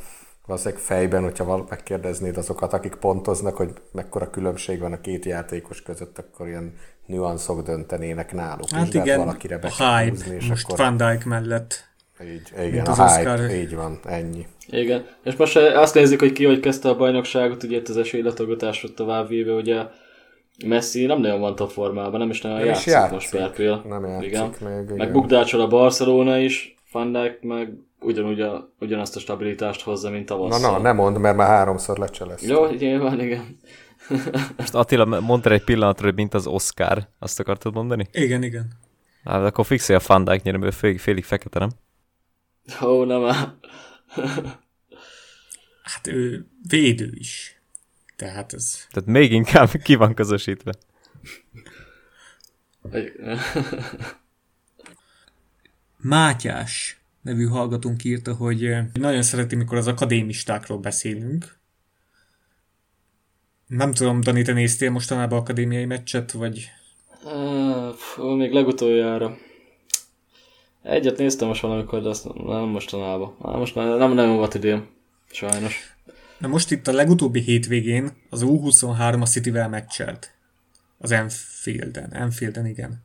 [0.45, 6.17] Valószínűleg fejben, hogyha megkérdeznéd azokat, akik pontoznak, hogy mekkora különbség van a két játékos között,
[6.17, 6.73] akkor ilyen
[7.05, 8.69] nüanszok döntenének náluk.
[8.69, 11.83] Hát de hát igen, valakire be a hype húzni, és most akkor Van Dijk mellett.
[12.23, 13.49] így, igen, a az hype, Oscar.
[13.51, 14.45] így van, ennyi.
[14.69, 17.97] Igen, és most eh, azt nézzük, hogy ki hogy kezdte a bajnokságot, ugye itt az
[17.97, 19.81] esélylatogatásra továbbvéve, ugye
[20.65, 23.13] Messi nem nagyon van top formában, nem is nagyon Nem is játszik, játszik.
[23.13, 23.85] most per pillanat.
[23.85, 24.53] Nem játszik igen.
[24.59, 24.95] még, igen.
[24.97, 30.29] Meg bukdácsol a Barcelona is, Van Dijk meg ugyanúgy a, ugyanazt a stabilitást hozza, mint
[30.29, 30.71] Na, tavasszal.
[30.71, 32.47] na, nem mondd, mert már háromszor lecselesz.
[32.47, 33.57] Jó, nyilván, igen.
[34.57, 37.07] Most Attila, mondtál egy pillanatra, hogy mint az Oscar.
[37.19, 38.07] Azt akartad mondani?
[38.11, 38.71] Igen, igen.
[39.23, 41.69] Hát akkor fixelj a Van Dijk nyerem, ő félig, félig fekete, nem?
[42.81, 43.57] Ó, nem áll.
[45.83, 47.59] Hát ő védő is.
[48.15, 48.87] Tehát ez...
[48.91, 50.73] Tehát még inkább ki van közösítve.
[55.97, 61.57] Mátyás nevű hallgatónk írta, hogy eh, nagyon szereti, mikor az akadémistákról beszélünk.
[63.67, 66.69] Nem tudom, Dani, te néztél mostanában akadémiai meccset, vagy...
[67.95, 69.37] Fú, még legutoljára.
[70.83, 73.35] Egyet néztem most valamikor, de azt nem mostanában.
[73.39, 74.87] Ah, most már nem nagyon volt időm.
[75.31, 75.95] Sajnos.
[76.37, 80.33] Na most itt a legutóbbi hétvégén az U23 a Cityvel meccselt.
[80.97, 82.13] Az Enfielden.
[82.13, 83.03] Enfielden, igen.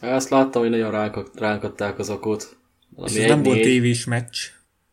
[0.00, 2.56] Ezt láttam, hogy nagyon ránk, ránkadták az akót.
[3.04, 4.38] És ez nem volt tévés meccs,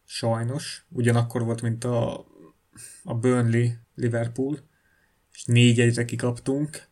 [0.05, 0.86] sajnos.
[0.89, 2.26] Ugyanakkor volt, mint a,
[3.03, 4.57] a Burnley Liverpool,
[5.38, 6.88] és négy egyre kikaptunk.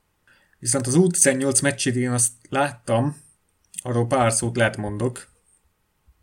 [0.60, 3.18] Viszont az U18 meccsét én azt láttam,
[3.84, 5.28] arról pár szót lehet mondok,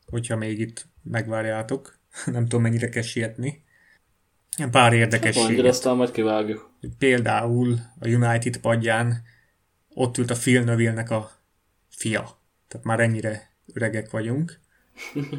[0.07, 1.99] hogyha még itt megvárjátok.
[2.25, 3.65] Nem tudom, mennyire kell sietni.
[4.71, 5.43] Pár érdekesség.
[5.43, 6.71] Mondja, aztán majd kivágjuk.
[6.99, 9.23] Például a United padján
[9.89, 11.31] ott ült a Phil Neville-nek a
[11.89, 12.41] fia.
[12.69, 14.61] Tehát már ennyire öregek vagyunk.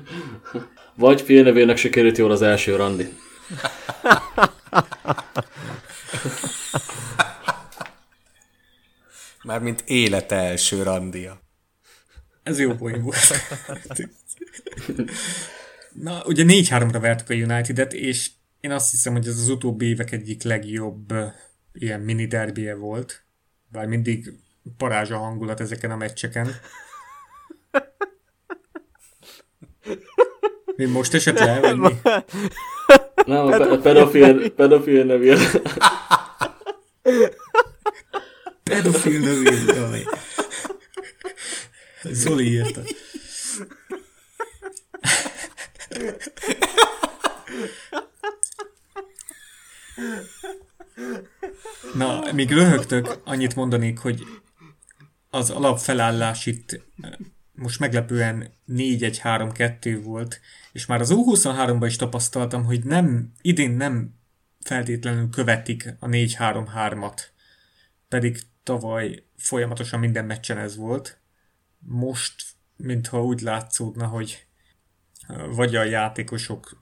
[0.96, 3.08] Vagy Phil Neville-nek sikerült jól az első randi.
[9.44, 11.42] Mármint élete első randia.
[12.44, 13.18] Ez jó poén volt.
[15.94, 18.30] Na, ugye 4-3-ra vertük a United-et, és
[18.60, 21.14] én azt hiszem, hogy ez az utóbbi évek egyik legjobb
[21.74, 23.24] ilyen mini derbie volt.
[23.68, 24.34] Bár mindig
[24.78, 26.56] parázs a hangulat ezeken a meccseken.
[30.76, 31.92] Mi most esett le, vagy mi?
[33.26, 35.38] Nem, a pe- pedofil, pedofil nevél.
[38.64, 40.04] Pedofil növény, jaj.
[42.04, 42.82] Zoli írta.
[51.94, 54.24] Na, míg röhögtök, annyit mondanék, hogy
[55.30, 56.72] az alapfelállás itt
[57.02, 57.12] eh,
[57.52, 60.40] most meglepően 4-1-3-2 volt,
[60.74, 64.14] és már az U23-ban is tapasztaltam, hogy nem, idén nem
[64.60, 67.22] feltétlenül követik a 4-3-3-at,
[68.08, 71.18] pedig tavaly folyamatosan minden meccsen ez volt.
[71.80, 72.44] Most,
[72.78, 74.46] mintha úgy látszódna, hogy
[75.56, 76.82] vagy a játékosok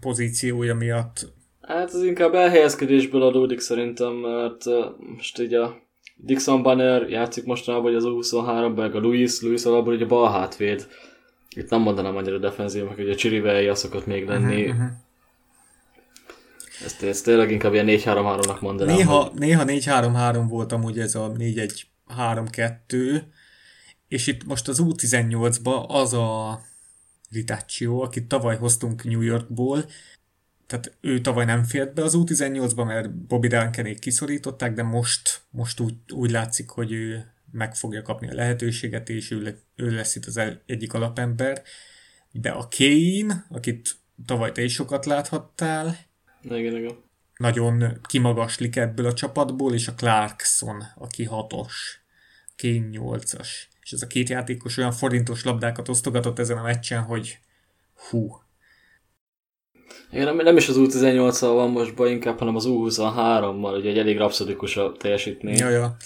[0.00, 1.32] pozíciója miatt
[1.62, 4.84] Hát ez inkább elhelyezkedésből adódik szerintem, mert uh,
[5.16, 5.76] most így a
[6.16, 10.86] Dixon Banner játszik mostanában, hogy az U23 meg a Luis, Luis alapból ugye bal hátvéd.
[11.54, 14.62] Itt nem mondanám annyira defenzív, hogy ugye Csirivei az szokott még lenni.
[14.62, 14.90] Uh-huh, uh-huh.
[16.84, 18.96] Ezt, ezt tényleg inkább ilyen 4-3-3-nak mondanám.
[18.96, 19.38] Néha, hogy...
[19.38, 23.22] néha 4-3-3 volt amúgy ez a 4-1-3-2,
[24.08, 26.60] és itt most az U18-ba az a
[27.30, 29.84] Vitaccio, akit tavaly hoztunk New Yorkból,
[30.66, 35.80] tehát ő tavaly nem fért be az U18-ba, mert Bobby Duncanék kiszorították, de most, most
[35.80, 40.16] úgy, úgy látszik, hogy ő meg fogja kapni a lehetőséget, és ő, le, ő lesz
[40.16, 41.62] itt az el, egyik alapember.
[42.30, 43.96] De a Kane, akit
[44.26, 45.96] tavaly te is sokat láthattál,
[46.42, 46.94] igen, igen.
[47.36, 52.04] nagyon kimagaslik ebből a csapatból, és a Clarkson, aki hatos,
[52.56, 53.68] Kane nyolcas.
[53.82, 57.38] És ez a két játékos olyan forintos labdákat osztogatott ezen a meccsen, hogy
[58.10, 58.42] hú,
[60.12, 63.98] igen, nem, nem is az U18-al van most baj, inkább, hanem az U23-mal, ugye egy
[63.98, 65.56] elég rapszodikus a teljesítmény.
[65.56, 65.96] Ja, ja.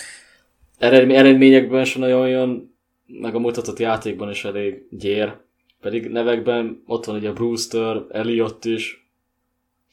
[0.78, 2.74] Eredmény, eredményekben sem nagyon jön,
[3.06, 5.36] meg a mutatott játékban is elég gyér.
[5.80, 9.10] Pedig nevekben ott van ugye Brewster, Elliot is,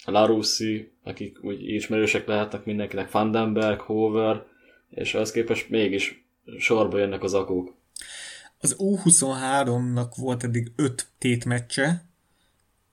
[0.06, 4.46] Larussi, akik úgy ismerősek lehetnek mindenkinek, Vandenberg, Hover,
[4.90, 6.26] és az képest mégis
[6.58, 7.76] sorba jönnek az akók.
[8.60, 12.06] Az U23-nak volt eddig öt tétmeccse,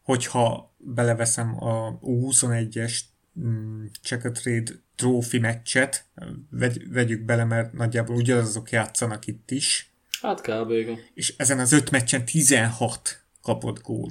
[0.02, 2.98] hogyha beleveszem a U21-es
[3.40, 3.84] mm,
[4.32, 6.04] Trade trófi meccset,
[6.50, 9.92] vegy, vegyük bele, mert nagyjából ugyanazok játszanak itt is.
[10.20, 10.70] Hát kb.
[10.70, 10.98] igen.
[11.14, 14.10] És ezen az öt meccsen 16 kapott gól.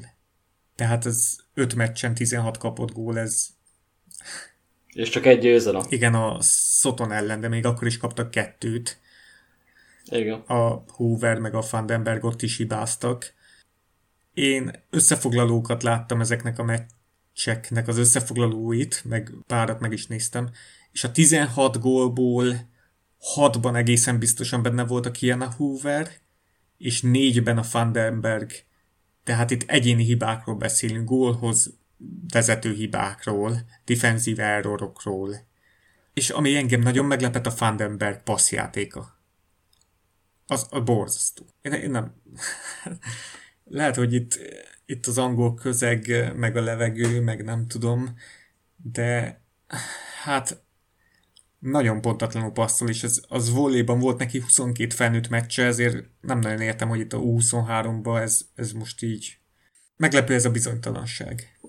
[0.75, 3.47] Tehát az öt meccsen 16 kapott gól, ez...
[4.93, 5.85] És csak egy győzelem.
[5.89, 8.99] Igen, a Soton ellen, de még akkor is kaptak kettőt.
[10.05, 10.39] Igen.
[10.39, 13.33] A Hoover meg a Vandenberg ott is hibáztak.
[14.33, 20.49] Én összefoglalókat láttam ezeknek a meccseknek az összefoglalóit, meg párat meg is néztem,
[20.91, 22.69] és a 16 gólból
[23.35, 26.11] 6-ban egészen biztosan benne volt a Kiana Hoover,
[26.77, 28.51] és 4-ben a Vandenberg.
[29.23, 31.73] Tehát itt egyéni hibákról beszélünk, gólhoz
[32.33, 35.47] vezető hibákról, defenzív errorokról.
[36.13, 39.17] És ami engem nagyon meglepett, a Vandenberg passzjátéka.
[40.47, 41.45] Az a borzasztó.
[41.61, 42.13] Én, én nem...
[43.63, 44.39] lehet, hogy itt,
[44.85, 48.15] itt az angol közeg, meg a levegő, meg nem tudom,
[48.75, 49.41] de
[50.23, 50.63] hát
[51.59, 56.61] nagyon pontatlanul passzol, és ez, az volleyban volt neki 22 felnőtt meccse, ezért nem nagyon
[56.61, 59.39] értem, hogy itt a U23-ban ez, ez most így
[59.95, 61.59] meglepő ez a bizonytalanság.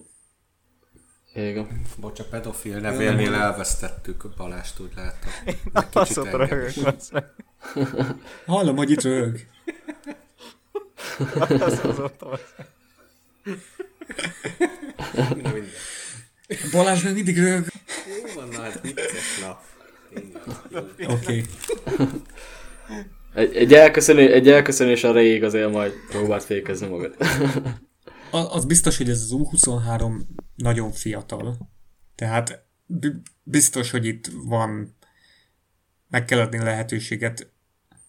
[1.35, 1.83] Igen.
[1.97, 5.31] Bocs, a pedofil nevélnél elvesztettük Balást, úgy látom.
[5.93, 6.73] Azt ott röhög.
[8.47, 9.47] Hallom, hogy itt röhög.
[11.49, 12.41] az az ott az.
[15.35, 15.65] Minden.
[16.73, 17.67] Balázs meg mindig röhög.
[18.07, 19.61] Jó van, na, hát vicces, na.
[21.09, 21.45] Oké.
[23.35, 27.17] Egy, egy, elköszönés, egy elköszönés a rég azért majd próbált fékezni magad.
[28.31, 30.21] Az biztos, hogy ez az U23
[30.55, 31.57] nagyon fiatal.
[32.15, 32.65] Tehát
[33.43, 34.97] biztos, hogy itt van
[36.09, 37.53] meg kell adni lehetőséget.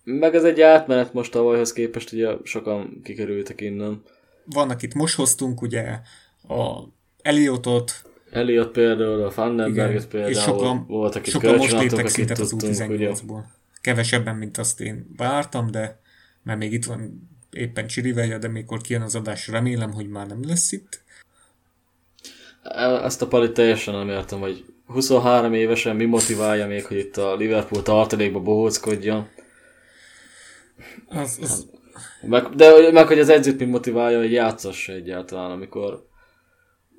[0.03, 4.03] Meg ez egy átmenet most tavalyhoz képest, ugye sokan kikerültek innen.
[4.45, 5.99] Vannak itt most hoztunk ugye
[6.47, 6.83] a
[7.21, 12.49] Eliotot, Eliott például, a Vandenberget például, és sokan, voltak itt sokan most léptek szintet az
[12.49, 13.11] tudtunk, ugye.
[13.11, 13.41] U18-ból.
[13.81, 15.99] Kevesebben, mint azt én vártam, de
[16.43, 20.47] mert még itt van éppen Csirivelje, de mikor kijön az adás, remélem, hogy már nem
[20.47, 21.01] lesz itt.
[23.03, 27.35] Ezt a palit teljesen nem értem, hogy 23 évesen mi motiválja még, hogy itt a
[27.35, 29.27] Liverpool tartalékba bohóckodjon.
[31.07, 31.69] Az, az,
[32.21, 36.09] Meg, de meg, hogy az edzőt mi motiválja, hogy játszassa egyáltalán, amikor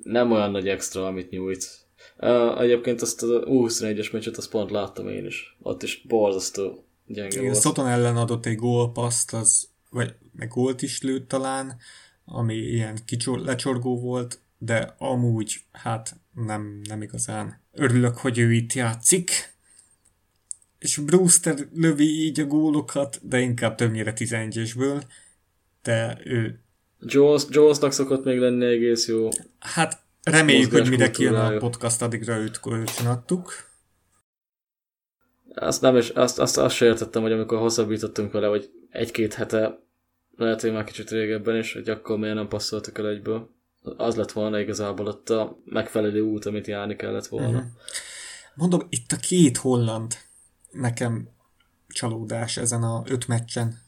[0.03, 1.81] nem olyan nagy extra, amit nyújt.
[2.17, 5.57] Uh, egyébként azt az U21-es meccset, azt pont láttam én is.
[5.61, 7.55] Ott is borzasztó gyenge igen, volt.
[7.55, 11.75] Szoton ellen adott egy gólpaszt, az, vagy meg gólt is lőtt talán,
[12.25, 17.61] ami ilyen kicsor, lecsorgó volt, de amúgy hát nem, nem igazán.
[17.71, 19.53] Örülök, hogy ő itt játszik,
[20.79, 25.03] és Brewster lövi így a gólokat, de inkább többnyire 11-esből,
[25.81, 26.59] de ő,
[27.05, 29.29] Jones, Jonesnak szokott még lenni egész jó.
[29.59, 33.53] hát reméljük, hogy mire kijön a podcast, addigra őt kölcsönadtuk.
[35.55, 39.79] Azt nem is, azt, azt, azt se értettem, hogy amikor hosszabbítottunk vele, hogy egy-két hete,
[40.37, 43.49] lehet, hogy már kicsit régebben is, hogy akkor miért nem passzoltak el egyből.
[43.97, 47.59] Az lett volna igazából ott a megfelelő út, amit járni kellett volna.
[47.59, 47.67] Mhm.
[48.55, 50.13] Mondom, itt a két holland
[50.71, 51.29] nekem
[51.87, 53.81] csalódás ezen a öt meccsen.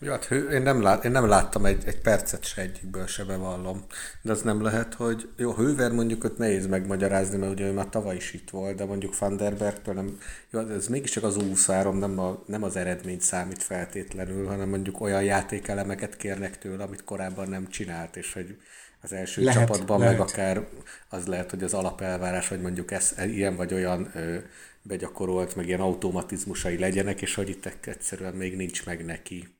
[0.00, 3.84] Jó, hát én nem, lát, én nem láttam egy, egy percet se egyikből se bevallom.
[4.22, 7.88] De az nem lehet, hogy jó, Hőver mondjuk ott nehéz megmagyarázni, mert ugye ő már
[7.88, 10.18] tavaly is itt volt, de mondjuk Van der Bergtől nem,
[10.50, 15.22] jó, ez mégiscsak az U23, nem, a, nem az eredmény számít feltétlenül, hanem mondjuk olyan
[15.22, 18.56] játékelemeket kérnek tőle, amit korábban nem csinált, és hogy
[19.02, 20.18] az első lehet, csapatban lehet.
[20.18, 20.66] meg akár
[21.08, 24.36] az lehet, hogy az alapelvárás, hogy mondjuk ez, ilyen vagy olyan ö,
[24.82, 29.57] begyakorolt, meg ilyen automatizmusai legyenek, és hogy itt egyszerűen még nincs meg neki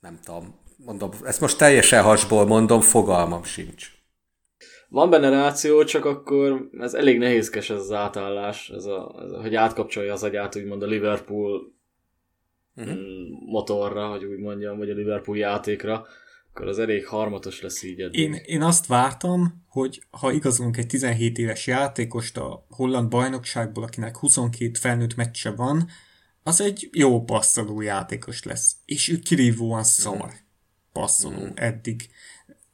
[0.00, 3.98] nem tudom, mondom, ezt most teljesen hasból mondom, fogalmam sincs.
[4.88, 9.40] Van benne ráció, csak akkor ez elég nehézkes ez az átállás, ez a, ez a,
[9.40, 11.72] hogy átkapcsolja az agyát úgymond a Liverpool
[12.76, 12.98] uh-huh.
[13.46, 16.06] motorra, hogy úgy mondjam, vagy a Liverpool játékra,
[16.52, 18.20] akkor az elég harmatos lesz így eddig.
[18.20, 24.16] Én, én azt vártam, hogy ha igazolunk egy 17 éves játékost a holland bajnokságból, akinek
[24.16, 25.88] 22 felnőtt meccse van,
[26.42, 28.76] az egy jó passzoló játékos lesz.
[28.84, 30.32] És ő kirívóan szar
[30.92, 31.50] passzoló mm.
[31.54, 32.10] eddig.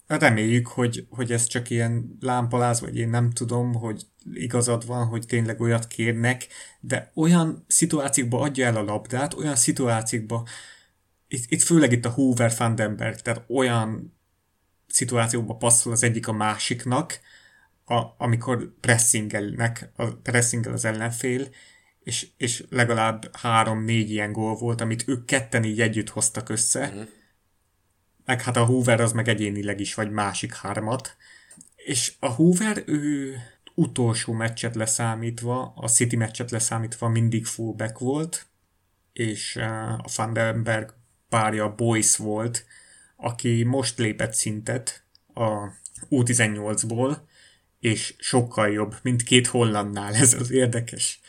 [0.07, 5.27] Reméljük, hogy, hogy ez csak ilyen lámpaláz, vagy én nem tudom, hogy igazad van, hogy
[5.27, 6.47] tényleg olyat kérnek,
[6.81, 10.47] de olyan szituációkba adja el a labdát, olyan szituációkba,
[11.29, 14.17] itt, itt főleg itt a Hoover Vandenberg, tehát olyan
[14.87, 17.21] szituációkba passzol az egyik a másiknak,
[17.85, 21.49] a, amikor pressingelnek, a pressingel az ellenfél,
[22.07, 26.89] és, és legalább három-négy ilyen gól volt, amit ők ketten így együtt hoztak össze.
[26.89, 27.09] Uh-huh.
[28.25, 31.17] Meg hát a Hoover az meg egyénileg is, vagy másik hármat.
[31.77, 33.35] És a Hoover, ő
[33.75, 38.47] utolsó meccset leszámítva, a City meccset leszámítva mindig fullback volt,
[39.13, 40.95] és uh, a Vandenberg
[41.29, 42.65] párja Boyce volt,
[43.17, 45.05] aki most lépett szintet
[45.35, 45.69] a
[46.11, 47.17] U18-ból,
[47.81, 51.21] és sokkal jobb, mint két hollandnál, ez az érdekes.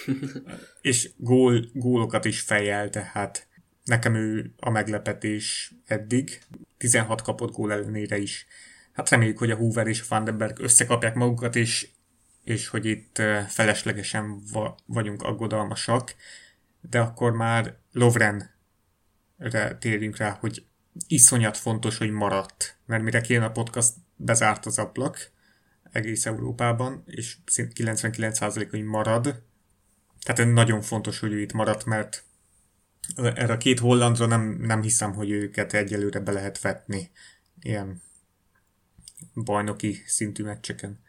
[0.80, 3.46] és gól, gólokat is fejel, tehát
[3.84, 6.42] nekem ő a meglepetés eddig.
[6.78, 8.46] 16 kapott gól ellenére is.
[8.92, 11.88] Hát reméljük, hogy a Hoover és a Vandenberg összekapják magukat, és,
[12.44, 16.14] és hogy itt feleslegesen va- vagyunk aggodalmasak,
[16.80, 20.64] de akkor már Lovrenre térjünk rá, hogy
[21.06, 25.30] iszonyat fontos, hogy maradt, mert mire kijön a podcast, bezárt az ablak
[25.92, 29.42] egész Európában, és 99% hogy marad,
[30.22, 32.24] tehát nagyon fontos, hogy ő itt maradt, mert
[33.16, 37.10] erre a két hollandra nem, nem hiszem, hogy őket egyelőre be lehet vetni
[37.60, 38.02] ilyen
[39.34, 41.00] bajnoki szintű meccseken.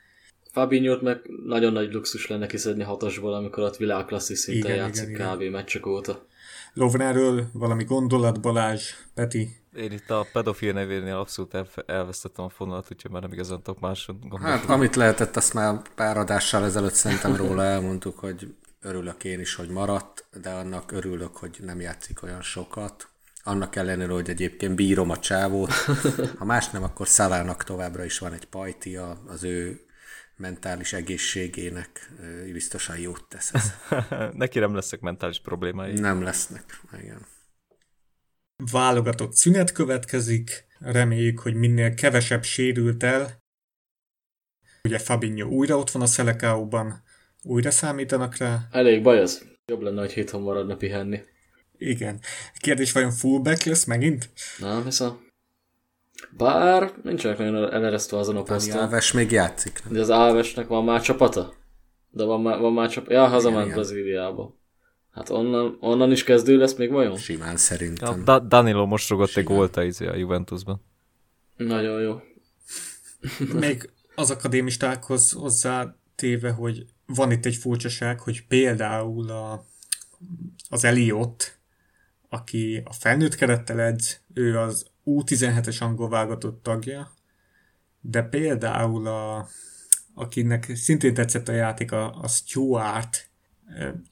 [0.51, 5.37] Fabinho-t meg nagyon nagy luxus lenne kiszedni hatosból, amikor ott világklasszis szinten Igen, játszik igen,
[5.37, 5.41] kb.
[5.41, 6.25] meccsek óta.
[6.73, 9.61] Lovrenről valami gondolat, Balázs, Peti?
[9.75, 13.79] Én itt a pedofil nevénél abszolút el, elvesztettem a fonalat, úgyhogy már nem igazán tudok
[13.79, 14.57] máson gondolni.
[14.57, 18.53] Hát amit lehetett, azt már pár adással ezelőtt szerintem róla elmondtuk, hogy
[18.83, 23.07] örülök én is, hogy maradt, de annak örülök, hogy nem játszik olyan sokat.
[23.43, 25.73] Annak ellenére, hogy egyébként bírom a csávót.
[26.37, 29.85] Ha más nem, akkor Szalának továbbra is van egy pajtia, az ő
[30.35, 32.11] mentális egészségének
[32.51, 33.73] biztosan jót tesz ez.
[34.33, 35.93] Neki nem lesznek mentális problémái.
[35.93, 37.25] Nem lesznek, igen.
[38.71, 43.41] Válogatott szünet következik, reméljük, hogy minél kevesebb sérült el.
[44.83, 47.02] Ugye Fabinho újra ott van a Szelekauban,
[47.43, 48.59] Újra számítanak rá?
[48.71, 49.45] Elég baj az.
[49.65, 51.19] Jobb lenne, hogy héthon maradna pihenni.
[51.77, 52.19] Igen.
[52.59, 54.29] Kérdés, vajon fullback lesz megint?
[54.59, 55.17] Nem hiszem.
[56.37, 58.79] Bár nincsenek nagyon eleresztve azon a poszton.
[58.79, 59.83] Alves még játszik.
[59.83, 59.93] nem?
[59.93, 61.53] De az Alvesnek van már csapata?
[62.09, 63.13] De van már, van már csapata?
[63.13, 63.73] Ja, hazament.
[63.73, 64.55] Brazíliába.
[65.11, 67.17] Hát onnan, onnan is kezdő lesz még vajon?
[67.17, 68.23] Simán Ja, szerintem.
[68.23, 70.81] da- Danilo most rugott egy gólt a, izé a Juventusban.
[71.57, 72.19] Nagyon jó.
[73.59, 79.65] Még az akadémistákhoz hozzá téve, hogy van itt egy furcsaság, hogy például a,
[80.69, 81.57] az Eliott,
[82.29, 87.13] aki a felnőtt kerettel edz, ő az U17-es angol válogatott tagja,
[88.01, 89.47] de például a,
[90.13, 93.31] akinek szintén tetszett a játék, a, a Stuart,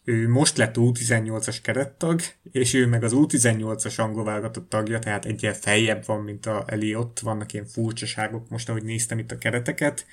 [0.04, 5.54] ő most lett U18-as kerettag, és ő meg az U18-as angol válogatott tagja, tehát egyel
[5.54, 7.20] feljebb van, mint a Eliott.
[7.20, 10.06] Vannak ilyen furcsaságok most, ahogy néztem itt a kereteket.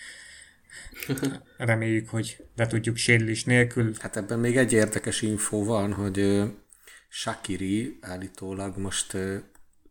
[1.56, 3.94] Reméljük, hogy le tudjuk sérülés nélkül.
[3.98, 6.42] Hát ebben még egy érdekes info van, hogy
[7.08, 9.16] Shakiri állítólag most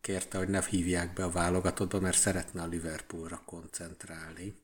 [0.00, 4.54] kérte, hogy ne hívják be a válogatottba, mert szeretne a Liverpoolra koncentrálni.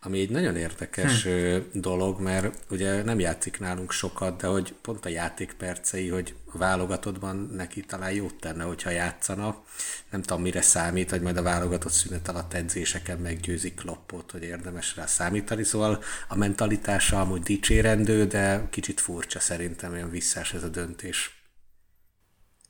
[0.00, 1.56] Ami egy nagyon érdekes hm.
[1.72, 7.36] dolog, mert ugye nem játszik nálunk sokat, de hogy pont a játékpercei, hogy a válogatottban
[7.36, 9.64] neki talán jót tenne, hogyha játszana.
[10.10, 14.96] Nem tudom, mire számít, hogy majd a válogatott szünet alatt edzéseken meggyőzik Kloppot, hogy érdemes
[14.96, 15.64] rá számítani.
[15.64, 21.42] Szóval a mentalitása amúgy dicsérendő, de kicsit furcsa szerintem, olyan visszás ez a döntés.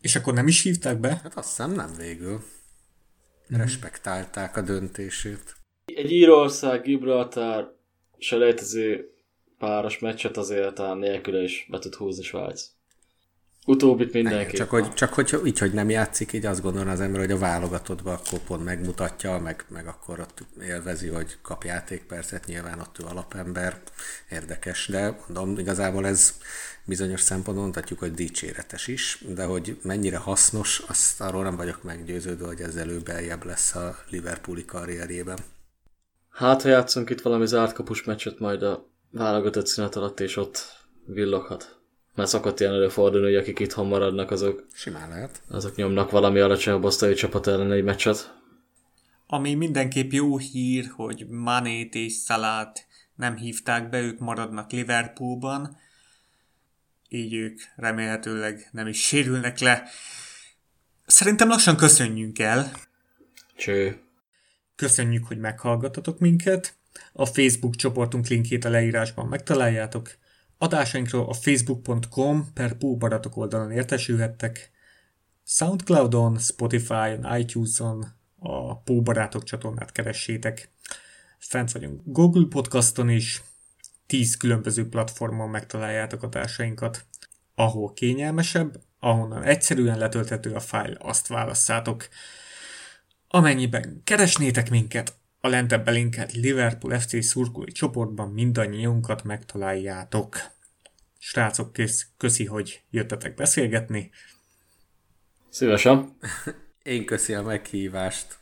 [0.01, 1.21] És akkor nem is hívták be?
[1.23, 2.45] Hát azt hiszem nem végül.
[3.49, 5.64] Respektálták a döntését.
[5.85, 7.77] Egy Írország, Gibraltar
[8.19, 9.15] selejtező
[9.59, 12.73] páros meccset azért talán nélküle is be tud húzni Svájc.
[13.67, 14.57] Utóbbit mindenki.
[14.57, 17.39] Csak hogy, csak hogy így, hogy nem játszik, így azt gondolna az ember, hogy a
[17.39, 23.05] válogatottba akkor pont megmutatja, meg, meg akkor ott élvezi, hogy kap játékpercet, nyilván ott ő
[23.05, 23.81] alapember,
[24.31, 26.35] érdekes, de mondom, igazából ez
[26.85, 32.47] bizonyos szempontból mondhatjuk, hogy dicséretes is, de hogy mennyire hasznos, azt arról nem vagyok meggyőződve,
[32.47, 35.39] hogy ez előbb beljebb lesz a Liverpooli karrierjében.
[36.35, 40.87] Hát, ha játszunk itt valami zárt kapus meccset majd a válogatott szünet alatt, és ott
[41.07, 41.79] villoghat.
[42.15, 45.43] Mert szokott ilyen előfordulni, hogy akik itthon maradnak, azok, Simán lehet.
[45.49, 48.43] azok nyomnak valami alacsonyabb osztályú csapat ellen egy meccset.
[49.27, 55.77] Ami mindenképp jó hír, hogy Manét és Szalát nem hívták be, ők maradnak Liverpoolban,
[57.09, 59.89] így ők remélhetőleg nem is sérülnek le.
[61.07, 62.73] Szerintem lassan köszönjünk el.
[63.57, 64.04] Cső.
[64.77, 66.77] Köszönjük, hogy meghallgatotok minket.
[67.13, 70.17] A Facebook csoportunk linkjét a leírásban megtaláljátok.
[70.59, 74.71] Adásainkról a facebook.com per Baratok oldalon értesülhettek.
[75.45, 78.07] Soundcloudon, Spotify-on, iTunes-on
[78.39, 80.69] a Póbarátok csatornát keressétek.
[81.39, 83.43] Fent vagyunk Google Podcaston is,
[84.07, 87.05] 10 különböző platformon megtaláljátok adásainkat.
[87.55, 92.09] Ahol kényelmesebb, ahonnan egyszerűen letölthető a fájl, azt válasszátok.
[93.35, 100.37] Amennyiben keresnétek minket, a lentebb belinkelt Liverpool FC szurkolói csoportban mindannyiunkat megtaláljátok.
[101.19, 104.11] Srácok, kész, köszi, hogy jöttetek beszélgetni.
[105.49, 106.17] Szívesen.
[106.83, 108.39] Én köszi a meghívást.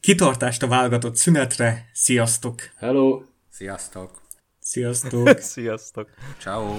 [0.00, 2.60] Kitartást a válogatott szünetre, sziasztok!
[2.76, 3.22] Hello.
[3.50, 4.20] Sziasztok!
[4.58, 5.38] Sziasztok!
[5.54, 6.10] Sziasztok!
[6.38, 6.74] Ciao.